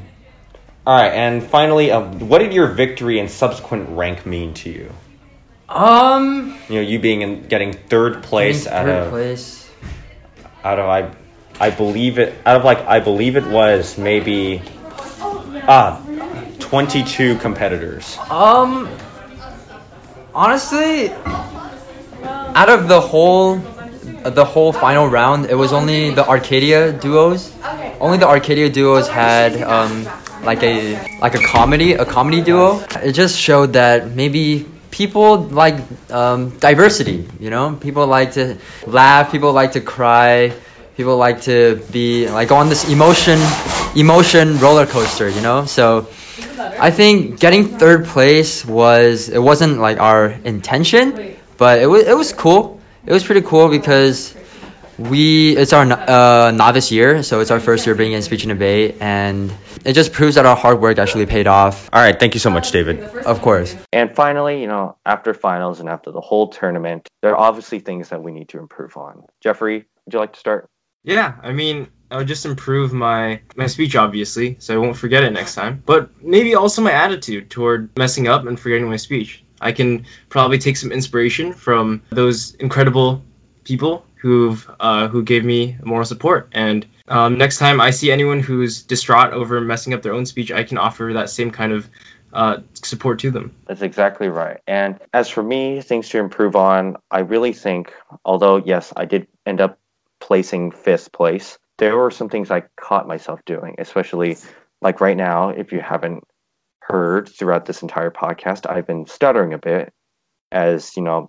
All 0.85 1.01
right, 1.01 1.13
and 1.13 1.45
finally, 1.45 1.93
um, 1.93 2.29
what 2.29 2.39
did 2.39 2.53
your 2.53 2.67
victory 2.67 3.21
and 3.21 3.31
subsequent 3.31 3.91
rank 3.91 4.27
mean 4.27 4.55
to 4.55 4.71
you? 4.71 4.93
Um, 5.69 6.59
you 6.69 6.77
know, 6.77 6.81
you 6.81 6.99
being 6.99 7.21
in 7.21 7.47
getting 7.47 7.73
third 7.73 8.25
place 8.25 8.65
third 8.65 8.73
out 8.73 8.89
of 8.89 9.11
place. 9.11 9.71
out 10.65 10.79
of 10.81 10.87
I 10.87 11.15
I 11.61 11.71
believe 11.71 12.19
it 12.19 12.35
out 12.47 12.57
of 12.57 12.65
like 12.65 12.81
I 12.87 13.01
believe 13.01 13.37
it 13.37 13.47
was 13.47 13.99
maybe 13.99 14.63
ah 15.67 16.01
22 16.61 17.37
competitors. 17.37 18.17
Um 18.31 18.89
honestly 20.35 21.11
out 21.11 22.69
of 22.69 22.89
the 22.89 23.01
whole 23.01 23.57
the 24.25 24.45
whole 24.45 24.73
final 24.73 25.09
round 25.09 25.47
it 25.47 25.55
was 25.55 25.73
only 25.73 26.11
the 26.11 26.27
Arcadia 26.27 26.93
duos. 26.93 27.53
Only 28.01 28.19
the 28.19 28.29
Arcadia 28.29 28.71
duos 28.71 29.09
had 29.09 29.61
um 29.63 30.07
like 30.45 30.63
a 30.63 30.95
like 31.21 31.35
a 31.35 31.43
comedy 31.43 31.95
a 31.95 32.05
comedy 32.05 32.43
duo. 32.43 32.81
It 33.03 33.13
just 33.13 33.39
showed 33.39 33.73
that 33.73 34.11
maybe 34.11 34.67
people 34.91 35.39
like 35.39 35.77
um, 36.11 36.51
diversity 36.59 37.29
you 37.39 37.51
know 37.51 37.77
people 37.81 38.07
like 38.07 38.33
to 38.33 38.57
laugh 38.87 39.31
people 39.31 39.53
like 39.53 39.73
to 39.73 39.81
cry 39.81 40.53
people 40.99 41.17
like 41.17 41.43
to 41.43 41.83
be 41.91 42.29
like 42.29 42.53
on 42.53 42.69
this 42.69 42.89
emotion 42.91 43.41
emotion 43.97 44.59
roller 44.59 44.85
coaster 44.85 45.29
you 45.31 45.41
know? 45.41 45.65
So 45.65 46.09
i 46.59 46.91
think 46.91 47.41
getting 47.41 47.79
third 47.79 48.05
place 48.05 48.65
was 48.65 49.29
it 49.29 49.43
wasn't 49.51 49.79
like 49.79 49.99
our 49.99 50.27
intention 50.27 51.37
but 51.59 51.81
it 51.83 51.87
was 51.87 52.07
it 52.07 52.17
was 52.17 52.33
cool. 52.33 52.81
It 53.05 53.13
was 53.13 53.25
pretty 53.25 53.43
cool 53.43 53.69
because 53.69 54.35
we 54.99 55.57
it's 55.57 55.73
our 55.73 55.85
uh, 55.85 56.51
novice 56.53 56.91
year 56.91 57.23
so 57.23 57.41
it's 57.41 57.51
our 57.51 57.61
first 57.61 57.87
year 57.87 57.95
being 57.95 58.13
in 58.13 58.23
speech 58.23 58.45
and 58.45 58.51
debate 58.51 58.97
and 59.01 59.53
it 59.85 59.93
just 59.93 60.13
proves 60.13 60.35
that 60.37 60.47
our 60.47 60.57
hard 60.57 60.81
work 60.81 60.99
actually 60.99 61.27
paid 61.27 61.47
off. 61.47 61.91
All 61.93 62.01
right 62.01 62.19
thank 62.19 62.35
you 62.35 62.41
so 62.41 62.51
much 62.51 62.71
david. 62.71 63.01
Of 63.01 63.43
course. 63.43 63.77
And 63.93 64.15
finally 64.15 64.61
you 64.61 64.69
know 64.69 64.97
after 65.05 65.35
finals 65.35 65.81
and 65.81 65.89
after 65.89 66.11
the 66.13 66.21
whole 66.21 66.49
tournament 66.49 67.09
there 67.23 67.33
are 67.33 67.49
obviously 67.49 67.81
things 67.81 68.09
that 68.11 68.23
we 68.23 68.33
need 68.33 68.49
to 68.51 68.59
improve 68.59 68.97
on. 68.97 69.25
Jeffrey 69.41 69.85
would 70.05 70.15
you 70.15 70.21
like 70.21 70.33
to 70.33 70.41
start 70.41 70.71
yeah, 71.05 71.35
I 71.43 71.53
mean, 71.53 71.89
I 72.11 72.17
would 72.17 72.29
just 72.29 72.47
improve 72.47 72.93
my 72.93 73.41
my 73.57 73.67
speech 73.67 73.97
obviously, 73.97 74.57
so 74.61 74.75
I 74.75 74.79
won't 74.79 74.97
forget 74.97 75.25
it 75.25 75.33
next 75.33 75.55
time. 75.55 75.83
But 75.85 76.23
maybe 76.23 76.55
also 76.55 76.83
my 76.83 76.93
attitude 76.93 77.51
toward 77.51 77.97
messing 77.97 78.29
up 78.29 78.47
and 78.47 78.59
forgetting 78.59 78.89
my 78.89 78.97
speech. 78.97 79.45
I 79.61 79.73
can 79.73 80.07
probably 80.29 80.59
take 80.59 80.77
some 80.77 80.93
inspiration 80.93 81.53
from 81.53 82.03
those 82.11 82.55
incredible 82.55 83.23
people 83.65 84.07
who've 84.17 84.71
uh, 84.81 85.09
who 85.09 85.23
gave 85.23 85.45
me 85.45 85.77
moral 85.83 86.05
support. 86.05 86.49
And 86.53 86.87
um, 87.09 87.39
next 87.39 87.59
time 87.59 87.81
I 87.81 87.91
see 87.91 88.11
anyone 88.11 88.41
who's 88.41 88.83
distraught 88.83 89.33
over 89.33 89.61
messing 89.61 89.95
up 89.95 90.03
their 90.03 90.15
own 90.15 90.27
speech, 90.27 90.51
I 90.53 90.65
can 90.65 90.79
offer 90.79 91.11
that 91.15 91.31
same 91.31 91.51
kind 91.51 91.73
of 91.73 91.89
uh, 92.33 92.59
support 92.75 93.21
to 93.21 93.31
them. 93.31 93.55
That's 93.67 93.83
exactly 93.83 94.29
right. 94.29 94.61
And 94.67 94.99
as 95.13 95.29
for 95.29 95.43
me, 95.43 95.81
things 95.81 96.09
to 96.11 96.19
improve 96.19 96.57
on, 96.57 96.97
I 97.11 97.21
really 97.21 97.53
think, 97.53 97.93
although 98.25 98.57
yes, 98.57 98.93
I 98.97 99.07
did 99.07 99.27
end 99.47 99.61
up 99.61 99.79
placing 100.21 100.73
fifth 100.73 101.13
place, 101.13 101.59
there 101.79 101.97
were 101.97 102.11
some 102.11 102.29
things 102.29 102.51
I 102.51 102.65
caught 102.81 103.07
myself 103.07 103.41
doing, 103.47 103.77
especially 103.79 104.37
like 104.81 105.01
right 105.01 105.17
now, 105.17 105.51
if 105.51 105.73
you 105.73 105.81
haven't 105.81 106.25
heard 106.81 107.29
throughout 107.29 107.67
this 107.67 107.83
entire 107.83 108.11
podcast, 108.11 108.69
I've 108.69 108.87
been 108.87 109.07
stuttering 109.07 109.53
a 109.53 109.59
bit 109.59 109.93
as, 110.51 110.97
you 110.97 111.03
know, 111.03 111.29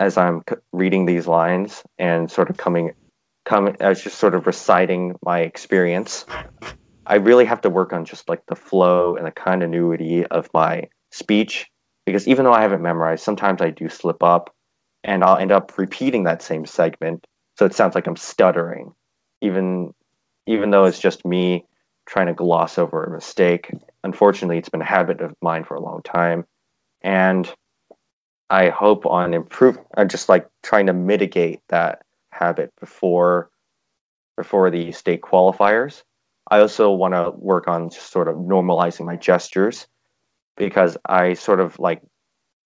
as 0.00 0.16
I'm 0.16 0.42
reading 0.72 1.06
these 1.06 1.26
lines 1.26 1.82
and 1.98 2.30
sort 2.30 2.50
of 2.50 2.56
coming, 2.56 2.92
coming, 3.44 3.76
as 3.80 4.02
just 4.02 4.18
sort 4.18 4.34
of 4.34 4.46
reciting 4.46 5.16
my 5.22 5.40
experience. 5.40 6.24
I 7.06 7.16
really 7.16 7.44
have 7.44 7.60
to 7.62 7.70
work 7.70 7.92
on 7.92 8.04
just 8.04 8.28
like 8.28 8.42
the 8.46 8.56
flow 8.56 9.16
and 9.16 9.26
the 9.26 9.32
continuity 9.32 10.24
of 10.26 10.48
my 10.54 10.88
speech 11.10 11.68
because 12.06 12.26
even 12.26 12.44
though 12.44 12.52
I 12.52 12.62
haven't 12.62 12.82
memorized, 12.82 13.22
sometimes 13.22 13.60
I 13.60 13.70
do 13.70 13.88
slip 13.88 14.22
up 14.22 14.54
and 15.04 15.22
I'll 15.22 15.36
end 15.36 15.52
up 15.52 15.78
repeating 15.78 16.24
that 16.24 16.42
same 16.42 16.66
segment. 16.66 17.24
So 17.62 17.66
it 17.66 17.74
sounds 17.74 17.94
like 17.94 18.08
I'm 18.08 18.16
stuttering, 18.16 18.92
even 19.40 19.94
even 20.48 20.70
though 20.72 20.86
it's 20.86 20.98
just 20.98 21.24
me 21.24 21.64
trying 22.06 22.26
to 22.26 22.34
gloss 22.34 22.76
over 22.76 23.04
a 23.04 23.10
mistake. 23.12 23.70
Unfortunately, 24.02 24.58
it's 24.58 24.68
been 24.68 24.82
a 24.82 24.84
habit 24.84 25.20
of 25.20 25.36
mine 25.40 25.62
for 25.62 25.76
a 25.76 25.80
long 25.80 26.02
time, 26.02 26.44
and 27.02 27.48
I 28.50 28.70
hope 28.70 29.06
on 29.06 29.32
improve. 29.32 29.78
I'm 29.96 30.08
just 30.08 30.28
like 30.28 30.48
trying 30.64 30.86
to 30.86 30.92
mitigate 30.92 31.60
that 31.68 32.02
habit 32.30 32.72
before 32.80 33.48
before 34.36 34.72
the 34.72 34.90
state 34.90 35.20
qualifiers. 35.20 36.02
I 36.50 36.58
also 36.58 36.90
want 36.90 37.14
to 37.14 37.30
work 37.30 37.68
on 37.68 37.90
just 37.90 38.10
sort 38.10 38.26
of 38.26 38.34
normalizing 38.34 39.06
my 39.06 39.14
gestures 39.14 39.86
because 40.56 40.96
I 41.06 41.34
sort 41.34 41.60
of 41.60 41.78
like 41.78 42.02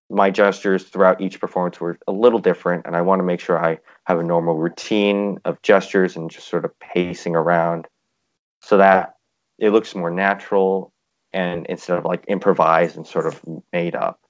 my 0.08 0.30
gestures 0.30 0.84
throughout 0.84 1.20
each 1.20 1.38
performance 1.38 1.78
were 1.78 1.98
a 2.08 2.12
little 2.12 2.38
different, 2.38 2.86
and 2.86 2.96
I 2.96 3.02
want 3.02 3.18
to 3.18 3.24
make 3.24 3.40
sure 3.40 3.62
I 3.62 3.80
have 4.06 4.20
a 4.20 4.22
normal 4.22 4.56
routine 4.56 5.40
of 5.44 5.60
gestures 5.62 6.16
and 6.16 6.30
just 6.30 6.46
sort 6.46 6.64
of 6.64 6.78
pacing 6.78 7.34
around 7.34 7.86
so 8.62 8.76
that 8.76 9.14
it 9.58 9.70
looks 9.70 9.96
more 9.96 10.12
natural 10.12 10.92
and 11.32 11.66
instead 11.66 11.98
of 11.98 12.04
like 12.04 12.24
improvised 12.28 12.96
and 12.96 13.06
sort 13.06 13.26
of 13.26 13.40
made 13.72 13.96
up. 13.96 14.20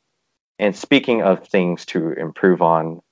And 0.58 0.74
speaking 0.74 1.22
of 1.22 1.46
things 1.46 1.84
to 1.86 2.12
improve 2.12 2.62
on, 2.62 3.02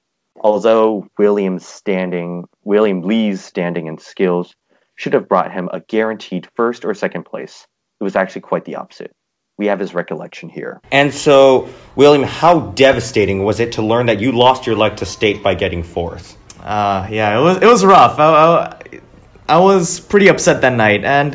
although 0.40 1.06
William's 1.18 1.66
standing, 1.66 2.44
William 2.62 3.02
Lee's 3.02 3.44
standing 3.44 3.86
and 3.86 4.00
skills 4.00 4.54
should 4.96 5.12
have 5.12 5.28
brought 5.28 5.52
him 5.52 5.68
a 5.70 5.80
guaranteed 5.80 6.48
first 6.56 6.86
or 6.86 6.94
second 6.94 7.24
place, 7.24 7.66
it 8.00 8.04
was 8.04 8.16
actually 8.16 8.40
quite 8.40 8.64
the 8.64 8.76
opposite 8.76 9.14
we 9.56 9.66
have 9.66 9.78
his 9.78 9.94
recollection 9.94 10.48
here. 10.48 10.80
And 10.90 11.14
so, 11.14 11.68
William, 11.94 12.24
how 12.24 12.58
devastating 12.72 13.44
was 13.44 13.60
it 13.60 13.72
to 13.72 13.82
learn 13.82 14.06
that 14.06 14.20
you 14.20 14.32
lost 14.32 14.66
your 14.66 14.74
leg 14.76 14.96
to 14.96 15.06
state 15.06 15.44
by 15.44 15.54
getting 15.54 15.84
fourth? 15.84 16.36
Uh, 16.64 17.06
yeah, 17.10 17.38
it 17.38 17.42
was 17.42 17.56
it 17.58 17.66
was 17.66 17.84
rough. 17.84 18.18
I, 18.18 18.24
I, 18.24 19.00
I 19.46 19.58
was 19.58 20.00
pretty 20.00 20.28
upset 20.28 20.62
that 20.62 20.72
night, 20.72 21.04
and 21.04 21.34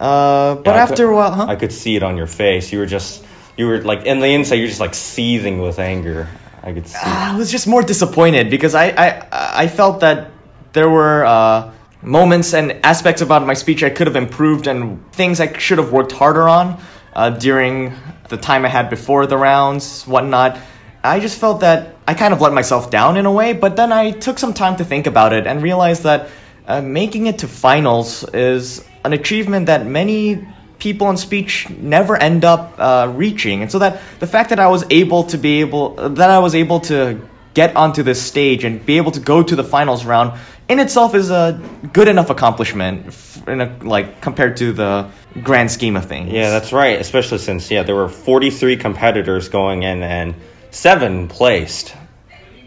uh, 0.00 0.56
but 0.56 0.66
Yeah, 0.66 0.82
after 0.82 1.06
could- 1.06 1.12
a 1.12 1.14
while, 1.14 1.30
huh? 1.32 1.46
I 1.48 1.56
could 1.56 1.72
see 1.72 1.94
it 1.96 2.02
on 2.02 2.16
your 2.16 2.26
face. 2.26 2.72
You 2.72 2.80
were 2.80 2.86
just, 2.86 3.24
you 3.56 3.68
were 3.68 3.80
like, 3.82 4.04
in 4.04 4.18
the 4.18 4.26
inside, 4.26 4.56
you're 4.56 4.66
just 4.68 4.80
like 4.80 4.94
seething 4.94 5.60
with 5.60 5.78
anger. 5.78 6.28
I 6.62 6.72
could 6.72 6.88
see. 6.88 6.98
I 7.00 7.36
was 7.36 7.50
just 7.52 7.66
more 7.68 7.82
disappointed 7.82 8.50
because 8.50 8.74
I 8.74 8.86
I, 8.88 9.28
I 9.64 9.68
felt 9.68 10.00
that 10.00 10.30
there 10.72 10.90
were 10.90 11.24
uh, 11.24 11.70
moments 12.02 12.52
and 12.54 12.84
aspects 12.84 13.22
about 13.22 13.46
my 13.46 13.54
speech 13.54 13.84
I 13.84 13.90
could 13.90 14.08
have 14.08 14.16
improved 14.16 14.66
and 14.66 15.12
things 15.12 15.38
I 15.40 15.56
should 15.58 15.78
have 15.78 15.92
worked 15.92 16.10
harder 16.12 16.48
on 16.48 16.80
uh, 17.14 17.30
during 17.30 17.92
the 18.28 18.38
time 18.38 18.64
I 18.64 18.68
had 18.68 18.90
before 18.90 19.26
the 19.26 19.36
rounds, 19.36 20.02
whatnot. 20.04 20.58
I 21.04 21.20
just 21.20 21.38
felt 21.38 21.60
that 21.60 21.93
I 22.06 22.14
kind 22.14 22.34
of 22.34 22.40
let 22.40 22.52
myself 22.52 22.90
down 22.90 23.16
in 23.16 23.26
a 23.26 23.32
way, 23.32 23.52
but 23.52 23.76
then 23.76 23.92
I 23.92 24.10
took 24.10 24.38
some 24.38 24.54
time 24.54 24.76
to 24.76 24.84
think 24.84 25.06
about 25.06 25.32
it 25.32 25.46
and 25.46 25.62
realized 25.62 26.02
that 26.02 26.28
uh, 26.66 26.80
making 26.80 27.26
it 27.26 27.38
to 27.38 27.48
finals 27.48 28.24
is 28.24 28.84
an 29.04 29.12
achievement 29.12 29.66
that 29.66 29.86
many 29.86 30.46
people 30.78 31.08
in 31.10 31.16
speech 31.16 31.68
never 31.70 32.16
end 32.16 32.44
up 32.44 32.74
uh, 32.78 33.12
reaching, 33.14 33.62
and 33.62 33.70
so 33.70 33.78
that 33.78 34.00
the 34.20 34.26
fact 34.26 34.50
that 34.50 34.60
I 34.60 34.68
was 34.68 34.84
able 34.90 35.24
to 35.24 35.38
be 35.38 35.60
able 35.60 35.94
that 36.10 36.30
I 36.30 36.40
was 36.40 36.54
able 36.54 36.80
to 36.80 37.20
get 37.54 37.76
onto 37.76 38.02
this 38.02 38.20
stage 38.20 38.64
and 38.64 38.84
be 38.84 38.96
able 38.96 39.12
to 39.12 39.20
go 39.20 39.42
to 39.42 39.56
the 39.56 39.64
finals 39.64 40.04
round 40.04 40.38
in 40.68 40.80
itself 40.80 41.14
is 41.14 41.30
a 41.30 41.60
good 41.92 42.08
enough 42.08 42.30
accomplishment 42.30 43.14
in 43.46 43.60
a, 43.60 43.76
like 43.82 44.20
compared 44.20 44.56
to 44.56 44.72
the 44.72 45.10
grand 45.42 45.70
scheme 45.70 45.96
of 45.96 46.06
things. 46.06 46.32
Yeah, 46.32 46.50
that's 46.50 46.72
right. 46.72 46.98
Especially 47.00 47.38
since 47.38 47.70
yeah, 47.70 47.82
there 47.82 47.94
were 47.94 48.08
43 48.08 48.76
competitors 48.76 49.48
going 49.48 49.82
in 49.82 50.02
and 50.02 50.34
seven 50.74 51.28
placed. 51.28 51.94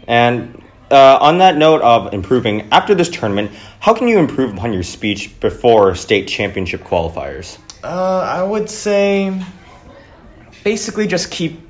And 0.06 0.62
uh, 0.90 1.18
on 1.20 1.38
that 1.38 1.56
note 1.56 1.82
of 1.82 2.14
improving 2.14 2.72
after 2.72 2.94
this 2.94 3.10
tournament, 3.10 3.50
how 3.78 3.94
can 3.94 4.08
you 4.08 4.18
improve 4.18 4.54
upon 4.54 4.72
your 4.72 4.82
speech 4.82 5.38
before 5.40 5.94
state 5.94 6.28
championship 6.28 6.82
qualifiers? 6.82 7.58
Uh, 7.84 8.20
I 8.20 8.42
would 8.42 8.70
say 8.70 9.40
basically 10.64 11.06
just 11.06 11.30
keep 11.30 11.60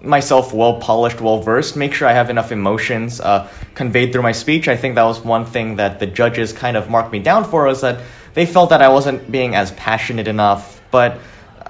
myself 0.00 0.52
well 0.52 0.78
polished, 0.78 1.20
well 1.20 1.42
versed. 1.42 1.76
Make 1.76 1.94
sure 1.94 2.06
I 2.06 2.12
have 2.12 2.30
enough 2.30 2.52
emotions 2.52 3.20
uh, 3.20 3.48
conveyed 3.74 4.12
through 4.12 4.22
my 4.22 4.32
speech. 4.32 4.68
I 4.68 4.76
think 4.76 4.94
that 4.94 5.04
was 5.04 5.20
one 5.20 5.44
thing 5.44 5.76
that 5.76 5.98
the 5.98 6.06
judges 6.06 6.52
kind 6.52 6.76
of 6.76 6.88
marked 6.88 7.12
me 7.12 7.18
down 7.18 7.44
for 7.44 7.64
was 7.64 7.80
that 7.80 8.02
they 8.34 8.46
felt 8.46 8.70
that 8.70 8.82
I 8.82 8.88
wasn't 8.88 9.30
being 9.30 9.54
as 9.54 9.72
passionate 9.72 10.28
enough. 10.28 10.80
But 10.90 11.18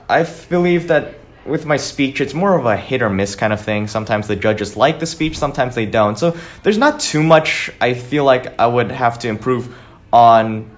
I 0.08 0.24
believe 0.48 0.88
that 0.88 1.14
with 1.46 1.66
my 1.66 1.76
speech, 1.76 2.20
it's 2.20 2.34
more 2.34 2.58
of 2.58 2.66
a 2.66 2.76
hit 2.76 3.02
or 3.02 3.10
miss 3.10 3.36
kind 3.36 3.52
of 3.52 3.60
thing. 3.60 3.88
Sometimes 3.88 4.28
the 4.28 4.36
judges 4.36 4.76
like 4.76 4.98
the 4.98 5.06
speech, 5.06 5.38
sometimes 5.38 5.74
they 5.74 5.86
don't. 5.86 6.18
So 6.18 6.36
there's 6.62 6.78
not 6.78 7.00
too 7.00 7.22
much 7.22 7.70
I 7.80 7.94
feel 7.94 8.24
like 8.24 8.58
I 8.58 8.66
would 8.66 8.90
have 8.90 9.20
to 9.20 9.28
improve 9.28 9.74
on 10.12 10.70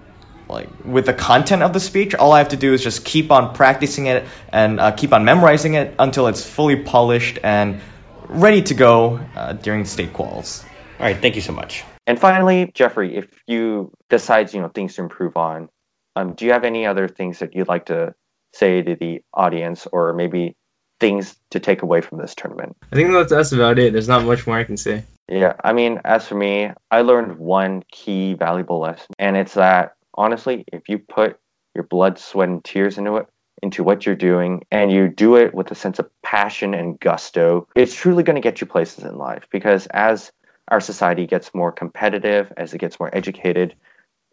like 0.48 0.68
with 0.84 1.04
the 1.04 1.12
content 1.12 1.62
of 1.62 1.74
the 1.74 1.80
speech 1.80 2.14
all 2.14 2.32
i 2.32 2.38
have 2.38 2.48
to 2.48 2.56
do 2.56 2.72
is 2.72 2.82
just 2.82 3.04
keep 3.04 3.30
on 3.30 3.54
practicing 3.54 4.06
it 4.06 4.24
and 4.50 4.80
uh, 4.80 4.92
keep 4.92 5.12
on 5.12 5.22
memorizing 5.22 5.74
it 5.74 5.94
until 5.98 6.26
it's 6.26 6.42
fully 6.42 6.76
polished 6.76 7.38
and 7.42 7.82
ready 8.28 8.62
to 8.62 8.72
go 8.72 9.20
uh, 9.36 9.52
during 9.52 9.84
state 9.84 10.10
quals 10.14 10.64
All 10.98 11.06
right, 11.06 11.16
thank 11.16 11.36
you 11.36 11.42
so 11.42 11.52
much. 11.52 11.84
And 12.08 12.18
finally, 12.18 12.72
Jeffrey, 12.74 13.16
if 13.16 13.28
you 13.46 13.92
decide, 14.10 14.52
you 14.52 14.60
know, 14.60 14.68
things 14.68 14.96
to 14.96 15.02
improve 15.02 15.36
on, 15.36 15.68
um, 16.16 16.34
do 16.34 16.44
you 16.44 16.52
have 16.52 16.64
any 16.64 16.86
other 16.86 17.06
things 17.06 17.38
that 17.38 17.54
you'd 17.54 17.68
like 17.68 17.86
to 17.86 18.14
say 18.52 18.82
to 18.82 18.96
the 18.96 19.20
audience, 19.32 19.86
or 19.86 20.12
maybe 20.12 20.56
things 21.00 21.36
to 21.50 21.60
take 21.60 21.82
away 21.82 22.00
from 22.00 22.18
this 22.18 22.34
tournament? 22.34 22.76
I 22.92 22.96
think 22.96 23.12
that's, 23.12 23.30
that's 23.30 23.52
about 23.52 23.78
it. 23.78 23.92
There's 23.92 24.08
not 24.08 24.24
much 24.24 24.46
more 24.46 24.58
I 24.58 24.64
can 24.64 24.76
say. 24.76 25.04
Yeah, 25.28 25.54
I 25.62 25.72
mean, 25.72 26.00
as 26.04 26.26
for 26.26 26.34
me, 26.34 26.70
I 26.90 27.02
learned 27.02 27.38
one 27.38 27.84
key 27.90 28.34
valuable 28.34 28.80
lesson, 28.80 29.14
and 29.18 29.36
it's 29.36 29.54
that 29.54 29.94
honestly, 30.14 30.64
if 30.72 30.88
you 30.88 30.98
put 30.98 31.38
your 31.74 31.84
blood, 31.84 32.18
sweat, 32.18 32.48
and 32.48 32.64
tears 32.64 32.98
into 32.98 33.16
it, 33.16 33.26
into 33.62 33.82
what 33.84 34.06
you're 34.06 34.14
doing, 34.14 34.64
and 34.70 34.90
you 34.90 35.08
do 35.08 35.36
it 35.36 35.54
with 35.54 35.70
a 35.70 35.74
sense 35.74 35.98
of 35.98 36.08
passion 36.22 36.74
and 36.74 36.98
gusto, 36.98 37.68
it's 37.74 37.94
truly 37.94 38.22
going 38.22 38.36
to 38.36 38.42
get 38.42 38.60
you 38.60 38.66
places 38.66 39.04
in 39.04 39.16
life. 39.16 39.46
Because 39.50 39.86
as 39.88 40.32
our 40.68 40.80
society 40.80 41.26
gets 41.26 41.54
more 41.54 41.72
competitive, 41.72 42.52
as 42.56 42.74
it 42.74 42.78
gets 42.78 42.98
more 43.00 43.10
educated, 43.14 43.74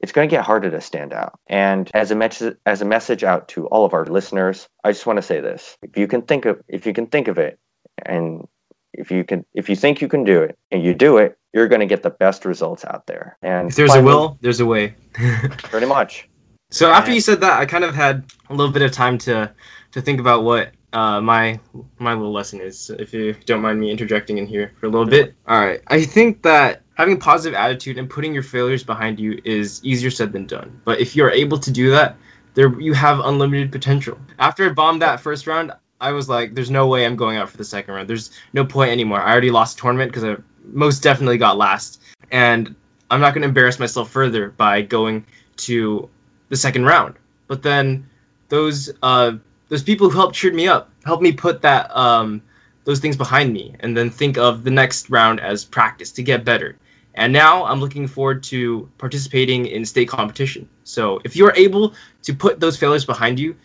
it's 0.05 0.11
going 0.11 0.29
to 0.29 0.35
get 0.35 0.45
harder 0.45 0.69
to 0.69 0.81
stand 0.81 1.13
out. 1.13 1.39
And 1.47 1.89
as 1.95 2.11
a 2.11 2.15
message, 2.15 2.57
as 2.63 2.83
a 2.83 2.85
message 2.85 3.23
out 3.23 3.47
to 3.49 3.65
all 3.65 3.85
of 3.85 3.95
our 3.95 4.05
listeners, 4.05 4.69
I 4.83 4.91
just 4.91 5.07
want 5.07 5.17
to 5.17 5.23
say 5.23 5.41
this: 5.41 5.75
if 5.81 5.97
you 5.97 6.07
can 6.07 6.21
think 6.21 6.45
of, 6.45 6.61
if 6.67 6.85
you 6.85 6.93
can 6.93 7.07
think 7.07 7.27
of 7.27 7.39
it, 7.39 7.57
and 8.05 8.47
if 8.93 9.09
you 9.09 9.23
can, 9.23 9.47
if 9.55 9.67
you 9.67 9.75
think 9.75 10.01
you 10.01 10.07
can 10.07 10.23
do 10.23 10.43
it, 10.43 10.59
and 10.69 10.83
you 10.83 10.93
do 10.93 11.17
it, 11.17 11.39
you're 11.55 11.67
going 11.67 11.79
to 11.79 11.87
get 11.87 12.03
the 12.03 12.11
best 12.11 12.45
results 12.45 12.85
out 12.85 13.07
there. 13.07 13.35
And 13.41 13.69
If 13.69 13.75
there's 13.77 13.95
a 13.95 14.03
will, 14.03 14.37
there's 14.41 14.59
a 14.59 14.65
way. 14.67 14.93
pretty 15.13 15.87
much. 15.87 16.29
So 16.69 16.91
after 16.91 17.11
you 17.11 17.19
said 17.19 17.41
that, 17.41 17.59
I 17.59 17.65
kind 17.65 17.83
of 17.83 17.95
had 17.95 18.25
a 18.47 18.53
little 18.53 18.71
bit 18.71 18.83
of 18.83 18.91
time 18.91 19.17
to 19.25 19.55
to 19.93 20.01
think 20.01 20.19
about 20.19 20.43
what 20.43 20.69
uh, 20.95 21.19
my 21.19 21.59
my 21.99 22.13
little 22.13 22.31
lesson 22.31 22.61
is. 22.61 22.89
If 22.89 23.13
you 23.13 23.35
don't 23.45 23.61
mind 23.61 23.79
me 23.79 23.91
interjecting 23.91 24.37
in 24.37 24.47
here 24.47 24.71
for 24.79 24.85
a 24.85 24.89
little 24.89 25.05
bit. 25.05 25.35
All 25.45 25.59
right. 25.59 25.81
I 25.85 26.03
think 26.03 26.43
that 26.43 26.83
having 26.93 27.15
a 27.15 27.19
positive 27.19 27.53
attitude 27.53 27.97
and 27.97 28.09
putting 28.09 28.33
your 28.33 28.43
failures 28.43 28.83
behind 28.83 29.19
you 29.19 29.41
is 29.43 29.83
easier 29.83 30.09
said 30.09 30.31
than 30.31 30.47
done. 30.47 30.79
But 30.85 31.01
if 31.01 31.17
you're 31.17 31.29
able 31.29 31.59
to 31.59 31.71
do 31.71 31.91
that, 31.91 32.15
there 32.53 32.79
you 32.79 32.93
have 32.93 33.19
unlimited 33.19 33.73
potential. 33.73 34.17
After 34.39 34.69
I 34.69 34.69
bombed 34.71 35.01
that 35.01 35.19
first 35.19 35.47
round, 35.47 35.73
I 35.99 36.13
was 36.13 36.29
like, 36.29 36.55
"There's 36.55 36.71
no 36.71 36.87
way 36.87 37.05
I'm 37.05 37.17
going 37.17 37.37
out 37.37 37.49
for 37.49 37.57
the 37.57 37.65
second 37.65 37.93
round. 37.93 38.07
There's 38.07 38.31
no 38.53 38.63
point 38.63 38.91
anymore. 38.91 39.19
I 39.19 39.33
already 39.33 39.51
lost 39.51 39.77
tournament 39.77 40.11
because 40.11 40.23
I 40.23 40.37
most 40.63 41.03
definitely 41.03 41.37
got 41.37 41.57
last, 41.57 42.01
and 42.31 42.73
I'm 43.11 43.19
not 43.19 43.33
going 43.33 43.41
to 43.41 43.49
embarrass 43.49 43.79
myself 43.79 44.11
further 44.11 44.49
by 44.49 44.81
going 44.81 45.25
to 45.57 46.09
the 46.47 46.55
second 46.55 46.85
round. 46.85 47.15
But 47.47 47.63
then 47.63 48.09
those 48.47 48.91
uh, 49.03 49.33
those 49.75 49.83
people 49.83 50.09
who 50.09 50.17
helped 50.17 50.35
cheered 50.35 50.55
me 50.55 50.69
up 50.69 50.89
helped 51.03 51.21
me 51.21 51.33
put 51.33 51.63
that 51.63 51.93
um, 51.93 52.41
those 52.85 53.01
things 53.01 53.17
behind 53.17 53.51
me, 53.51 53.75
and 53.81 53.97
then 53.97 54.09
think 54.09 54.37
of 54.37 54.63
the 54.63 54.71
next 54.71 55.09
round 55.09 55.41
as 55.41 55.65
practice 55.65 56.13
to 56.13 56.23
get 56.23 56.45
better. 56.45 56.77
And 57.13 57.33
now 57.33 57.65
I'm 57.65 57.81
looking 57.81 58.07
forward 58.07 58.43
to 58.43 58.89
participating 58.97 59.65
in 59.65 59.83
state 59.83 60.07
competition. 60.07 60.69
So 60.85 61.19
if 61.25 61.35
you're 61.35 61.51
able 61.57 61.93
to 62.23 62.33
put 62.33 62.61
those 62.61 62.77
failures 62.77 63.03
behind 63.03 63.37
you, 63.37 63.57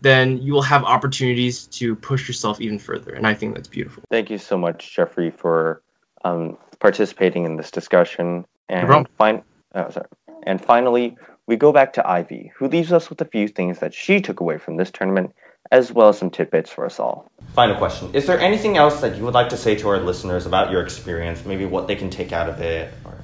then 0.00 0.38
you 0.38 0.54
will 0.54 0.62
have 0.62 0.84
opportunities 0.84 1.66
to 1.66 1.94
push 1.96 2.26
yourself 2.28 2.62
even 2.62 2.78
further. 2.78 3.12
And 3.12 3.26
I 3.26 3.34
think 3.34 3.54
that's 3.54 3.68
beautiful. 3.68 4.02
Thank 4.10 4.30
you 4.30 4.38
so 4.38 4.56
much, 4.56 4.96
Jeffrey, 4.96 5.30
for 5.30 5.82
um, 6.24 6.56
participating 6.78 7.44
in 7.44 7.56
this 7.56 7.70
discussion. 7.70 8.46
And 8.70 8.86
problem. 8.86 9.06
fin- 9.18 9.42
oh, 9.74 9.90
sorry. 9.90 10.06
And 10.44 10.64
finally, 10.64 11.18
we 11.46 11.56
go 11.56 11.72
back 11.72 11.94
to 11.94 12.08
Ivy, 12.08 12.52
who 12.56 12.68
leaves 12.68 12.92
us 12.92 13.10
with 13.10 13.20
a 13.20 13.24
few 13.24 13.48
things 13.48 13.80
that 13.80 13.92
she 13.92 14.20
took 14.20 14.40
away 14.40 14.58
from 14.58 14.76
this 14.76 14.90
tournament, 14.90 15.34
as 15.70 15.92
well 15.92 16.08
as 16.08 16.18
some 16.18 16.30
tidbits 16.30 16.70
for 16.70 16.86
us 16.86 16.98
all. 17.00 17.30
Final 17.54 17.76
question. 17.76 18.10
Is 18.14 18.26
there 18.26 18.38
anything 18.38 18.76
else 18.76 19.00
that 19.00 19.16
you 19.16 19.24
would 19.24 19.34
like 19.34 19.50
to 19.50 19.56
say 19.56 19.76
to 19.76 19.88
our 19.88 19.98
listeners 19.98 20.46
about 20.46 20.70
your 20.70 20.82
experience? 20.82 21.44
Maybe 21.44 21.64
what 21.64 21.88
they 21.88 21.96
can 21.96 22.10
take 22.10 22.32
out 22.32 22.48
of 22.48 22.60
it 22.60 22.92
or 23.04 23.14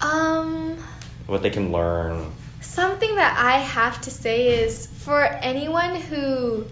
Um, 0.00 0.78
what 1.26 1.42
they 1.42 1.50
can 1.50 1.72
learn? 1.72 2.32
something 2.60 3.16
that 3.16 3.36
I 3.38 3.58
have 3.58 4.00
to 4.02 4.10
say 4.10 4.62
is 4.62 4.86
for 4.86 5.22
anyone 5.24 6.00
who 6.00 6.66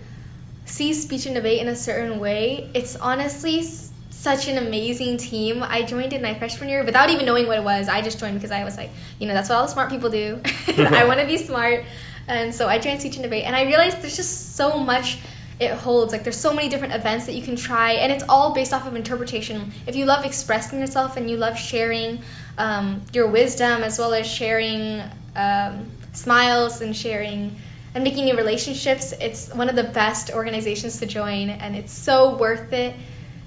sees 0.64 1.02
speech 1.02 1.26
and 1.26 1.34
debate 1.34 1.60
in 1.60 1.68
a 1.68 1.76
certain 1.76 2.18
way, 2.20 2.70
it's 2.74 2.96
honestly 2.96 3.64
such 4.10 4.48
an 4.48 4.58
amazing 4.58 5.18
team. 5.18 5.62
I 5.62 5.82
joined 5.82 6.12
in 6.12 6.22
my 6.22 6.34
freshman 6.34 6.68
year 6.68 6.84
without 6.84 7.10
even 7.10 7.26
knowing 7.26 7.46
what 7.46 7.58
it 7.58 7.64
was. 7.64 7.88
I 7.88 8.02
just 8.02 8.18
joined 8.18 8.34
because 8.34 8.50
I 8.50 8.64
was 8.64 8.76
like, 8.76 8.90
you 9.18 9.26
know, 9.28 9.34
that's 9.34 9.48
what 9.48 9.56
all 9.56 9.66
the 9.66 9.72
smart 9.72 9.90
people 9.90 10.10
do. 10.10 10.40
I 10.68 11.04
want 11.06 11.20
to 11.20 11.26
be 11.26 11.38
smart. 11.38 11.84
And 12.28 12.54
so 12.54 12.68
I 12.68 12.78
joined 12.78 13.00
speech 13.00 13.16
and 13.16 13.22
debate, 13.22 13.44
and 13.44 13.54
I 13.54 13.64
realized 13.64 14.02
there's 14.02 14.16
just 14.16 14.56
so 14.56 14.78
much 14.78 15.18
it 15.58 15.72
holds. 15.72 16.12
Like 16.12 16.22
there's 16.24 16.36
so 16.36 16.52
many 16.52 16.68
different 16.68 16.94
events 16.94 17.26
that 17.26 17.34
you 17.34 17.42
can 17.42 17.56
try, 17.56 17.92
and 17.92 18.12
it's 18.12 18.24
all 18.28 18.52
based 18.52 18.72
off 18.72 18.86
of 18.86 18.94
interpretation. 18.94 19.72
If 19.86 19.96
you 19.96 20.04
love 20.04 20.24
expressing 20.24 20.80
yourself 20.80 21.16
and 21.16 21.30
you 21.30 21.36
love 21.36 21.58
sharing 21.58 22.20
um, 22.58 23.02
your 23.12 23.28
wisdom 23.28 23.82
as 23.82 23.98
well 23.98 24.12
as 24.12 24.26
sharing 24.26 25.02
um, 25.34 25.90
smiles 26.12 26.80
and 26.80 26.94
sharing 26.94 27.56
and 27.94 28.04
making 28.04 28.26
new 28.26 28.36
relationships, 28.36 29.12
it's 29.12 29.52
one 29.54 29.70
of 29.70 29.76
the 29.76 29.84
best 29.84 30.30
organizations 30.30 30.98
to 31.00 31.06
join, 31.06 31.48
and 31.48 31.74
it's 31.74 31.92
so 31.92 32.36
worth 32.36 32.72
it. 32.72 32.94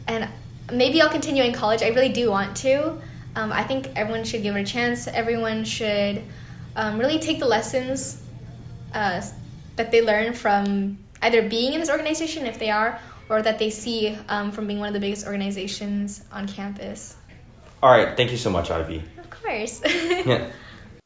And 0.08 0.28
maybe 0.72 1.02
I'll 1.02 1.10
continue 1.10 1.44
in 1.44 1.54
college. 1.54 1.84
I 1.84 1.90
really 1.90 2.10
do 2.10 2.32
want 2.32 2.58
to. 2.58 3.00
Um, 3.36 3.52
I 3.52 3.64
think 3.64 3.92
everyone 3.96 4.24
should 4.24 4.42
give 4.42 4.56
it 4.56 4.62
a 4.62 4.66
chance. 4.66 5.08
Everyone 5.08 5.64
should 5.64 6.24
um, 6.76 6.98
really 6.98 7.20
take 7.20 7.38
the 7.38 7.46
lessons 7.46 8.20
uh, 8.94 9.22
that 9.76 9.92
they 9.92 10.02
learn 10.02 10.34
from 10.34 10.98
either 11.22 11.48
being 11.48 11.74
in 11.74 11.80
this 11.80 11.90
organization, 11.90 12.46
if 12.46 12.60
they 12.60 12.70
are, 12.70 13.00
or 13.30 13.42
that 13.42 13.60
they 13.60 13.70
see 13.70 14.18
um, 14.28 14.52
from 14.52 14.68
being 14.68 14.80
one 14.80 14.88
of 14.88 14.94
the 14.94 15.00
biggest 15.00 15.26
organizations 15.26 16.24
on 16.32 16.48
campus. 16.48 17.16
All 17.82 17.92
right. 17.92 18.16
Thank 18.18 18.32
you 18.32 18.38
so 18.38 18.50
much, 18.50 18.72
Ivy. 18.72 19.04
Of 19.18 19.30
course. 19.30 19.82
Yeah. 19.86 20.52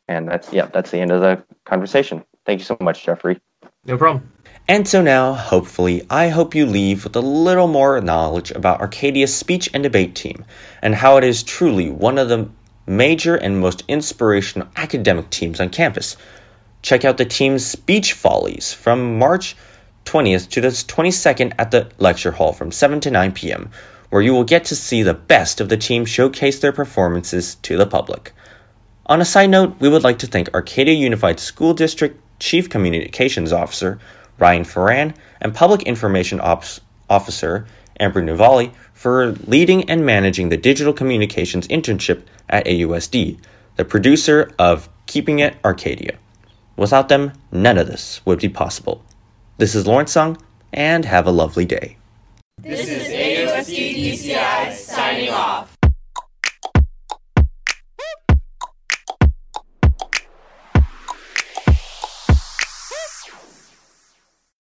And 0.06 0.28
that's 0.28 0.52
yeah, 0.52 0.66
that's 0.66 0.92
the 0.92 1.00
end 1.00 1.12
of 1.12 1.22
the 1.22 1.44
conversation. 1.64 2.26
Thank 2.46 2.60
you 2.60 2.66
so 2.66 2.76
much, 2.82 3.06
Jeffrey. 3.06 3.40
No 3.86 3.98
problem. 3.98 4.32
And 4.68 4.88
so 4.88 5.02
now, 5.02 5.34
hopefully, 5.34 6.06
I 6.10 6.30
hope 6.30 6.56
you 6.56 6.66
leave 6.66 7.04
with 7.04 7.16
a 7.16 7.22
little 7.22 7.68
more 7.68 8.00
knowledge 8.02 8.52
about 8.52 8.82
Arcadia's 8.82 9.34
speech 9.34 9.70
and 9.74 9.84
debate 9.84 10.16
team 10.16 10.46
and 10.82 10.94
how 10.94 11.18
it 11.18 11.24
is 11.24 11.44
truly 11.44 11.90
one 11.90 12.18
of 12.18 12.30
the 12.30 12.50
major 12.86 13.36
and 13.36 13.60
most 13.60 13.84
inspirational 13.88 14.68
academic 14.76 15.30
teams 15.30 15.60
on 15.60 15.70
campus. 15.70 16.18
Check 16.84 17.06
out 17.06 17.16
the 17.16 17.24
team's 17.24 17.66
Speech 17.66 18.12
Follies 18.12 18.74
from 18.74 19.18
March 19.18 19.56
20th 20.04 20.50
to 20.50 20.60
the 20.60 20.68
22nd 20.68 21.54
at 21.58 21.72
the 21.72 21.90
lecture 21.98 22.32
hall 22.32 22.52
from 22.52 22.74
7 22.74 23.00
to 23.00 23.10
9 23.10 23.32
p.m., 23.32 23.72
where 24.10 24.22
you 24.22 24.34
will 24.34 24.44
get 24.44 24.66
to 24.66 24.76
see 24.76 25.02
the 25.02 25.14
best 25.14 25.62
of 25.62 25.70
the 25.70 25.78
team 25.78 26.04
showcase 26.04 26.60
their 26.60 26.74
performances 26.74 27.56
to 27.56 27.78
the 27.78 27.86
public. 27.86 28.34
On 29.06 29.22
a 29.22 29.26
side 29.26 29.50
note, 29.50 29.78
we 29.80 29.88
would 29.88 30.04
like 30.04 30.20
to 30.20 30.28
thank 30.28 30.54
Arcadia 30.54 30.94
Unified 30.94 31.40
School 31.40 31.74
District 31.74 32.20
Chief 32.38 32.70
Communications 32.70 33.54
Officer 33.54 34.00
Ryan 34.38 34.66
Ferran 34.66 35.16
and 35.40 35.56
Public 35.56 35.84
Information 35.84 36.42
Officer 36.42 37.66
Amber 37.98 38.22
Nuvali 38.22 38.74
for 38.94 39.32
leading 39.48 39.90
and 39.90 40.06
managing 40.06 40.50
the 40.50 40.58
Digital 40.58 40.92
Communications 40.92 41.70
Internship 41.70 42.24
at 42.50 42.66
AUSD, 42.66 43.38
the 43.78 43.86
producer 43.86 44.52
of 44.60 44.90
Keeping 45.06 45.40
It 45.40 45.56
Arcadia. 45.64 46.18
Without 46.76 47.10
them, 47.10 47.34
none 47.52 47.78
of 47.78 47.88
this 47.88 48.22
would 48.26 48.40
be 48.40 48.50
possible. 48.50 49.04
This 49.58 49.76
is 49.76 49.86
Lawrence 49.86 50.12
Sung, 50.12 50.38
and 50.72 51.06
have 51.06 51.28
a 51.28 51.32
lovely 51.32 51.66
day. 51.66 51.98
This 52.58 52.88
is 52.88 53.08
AUSD 53.08 53.96
DCI 53.96 54.53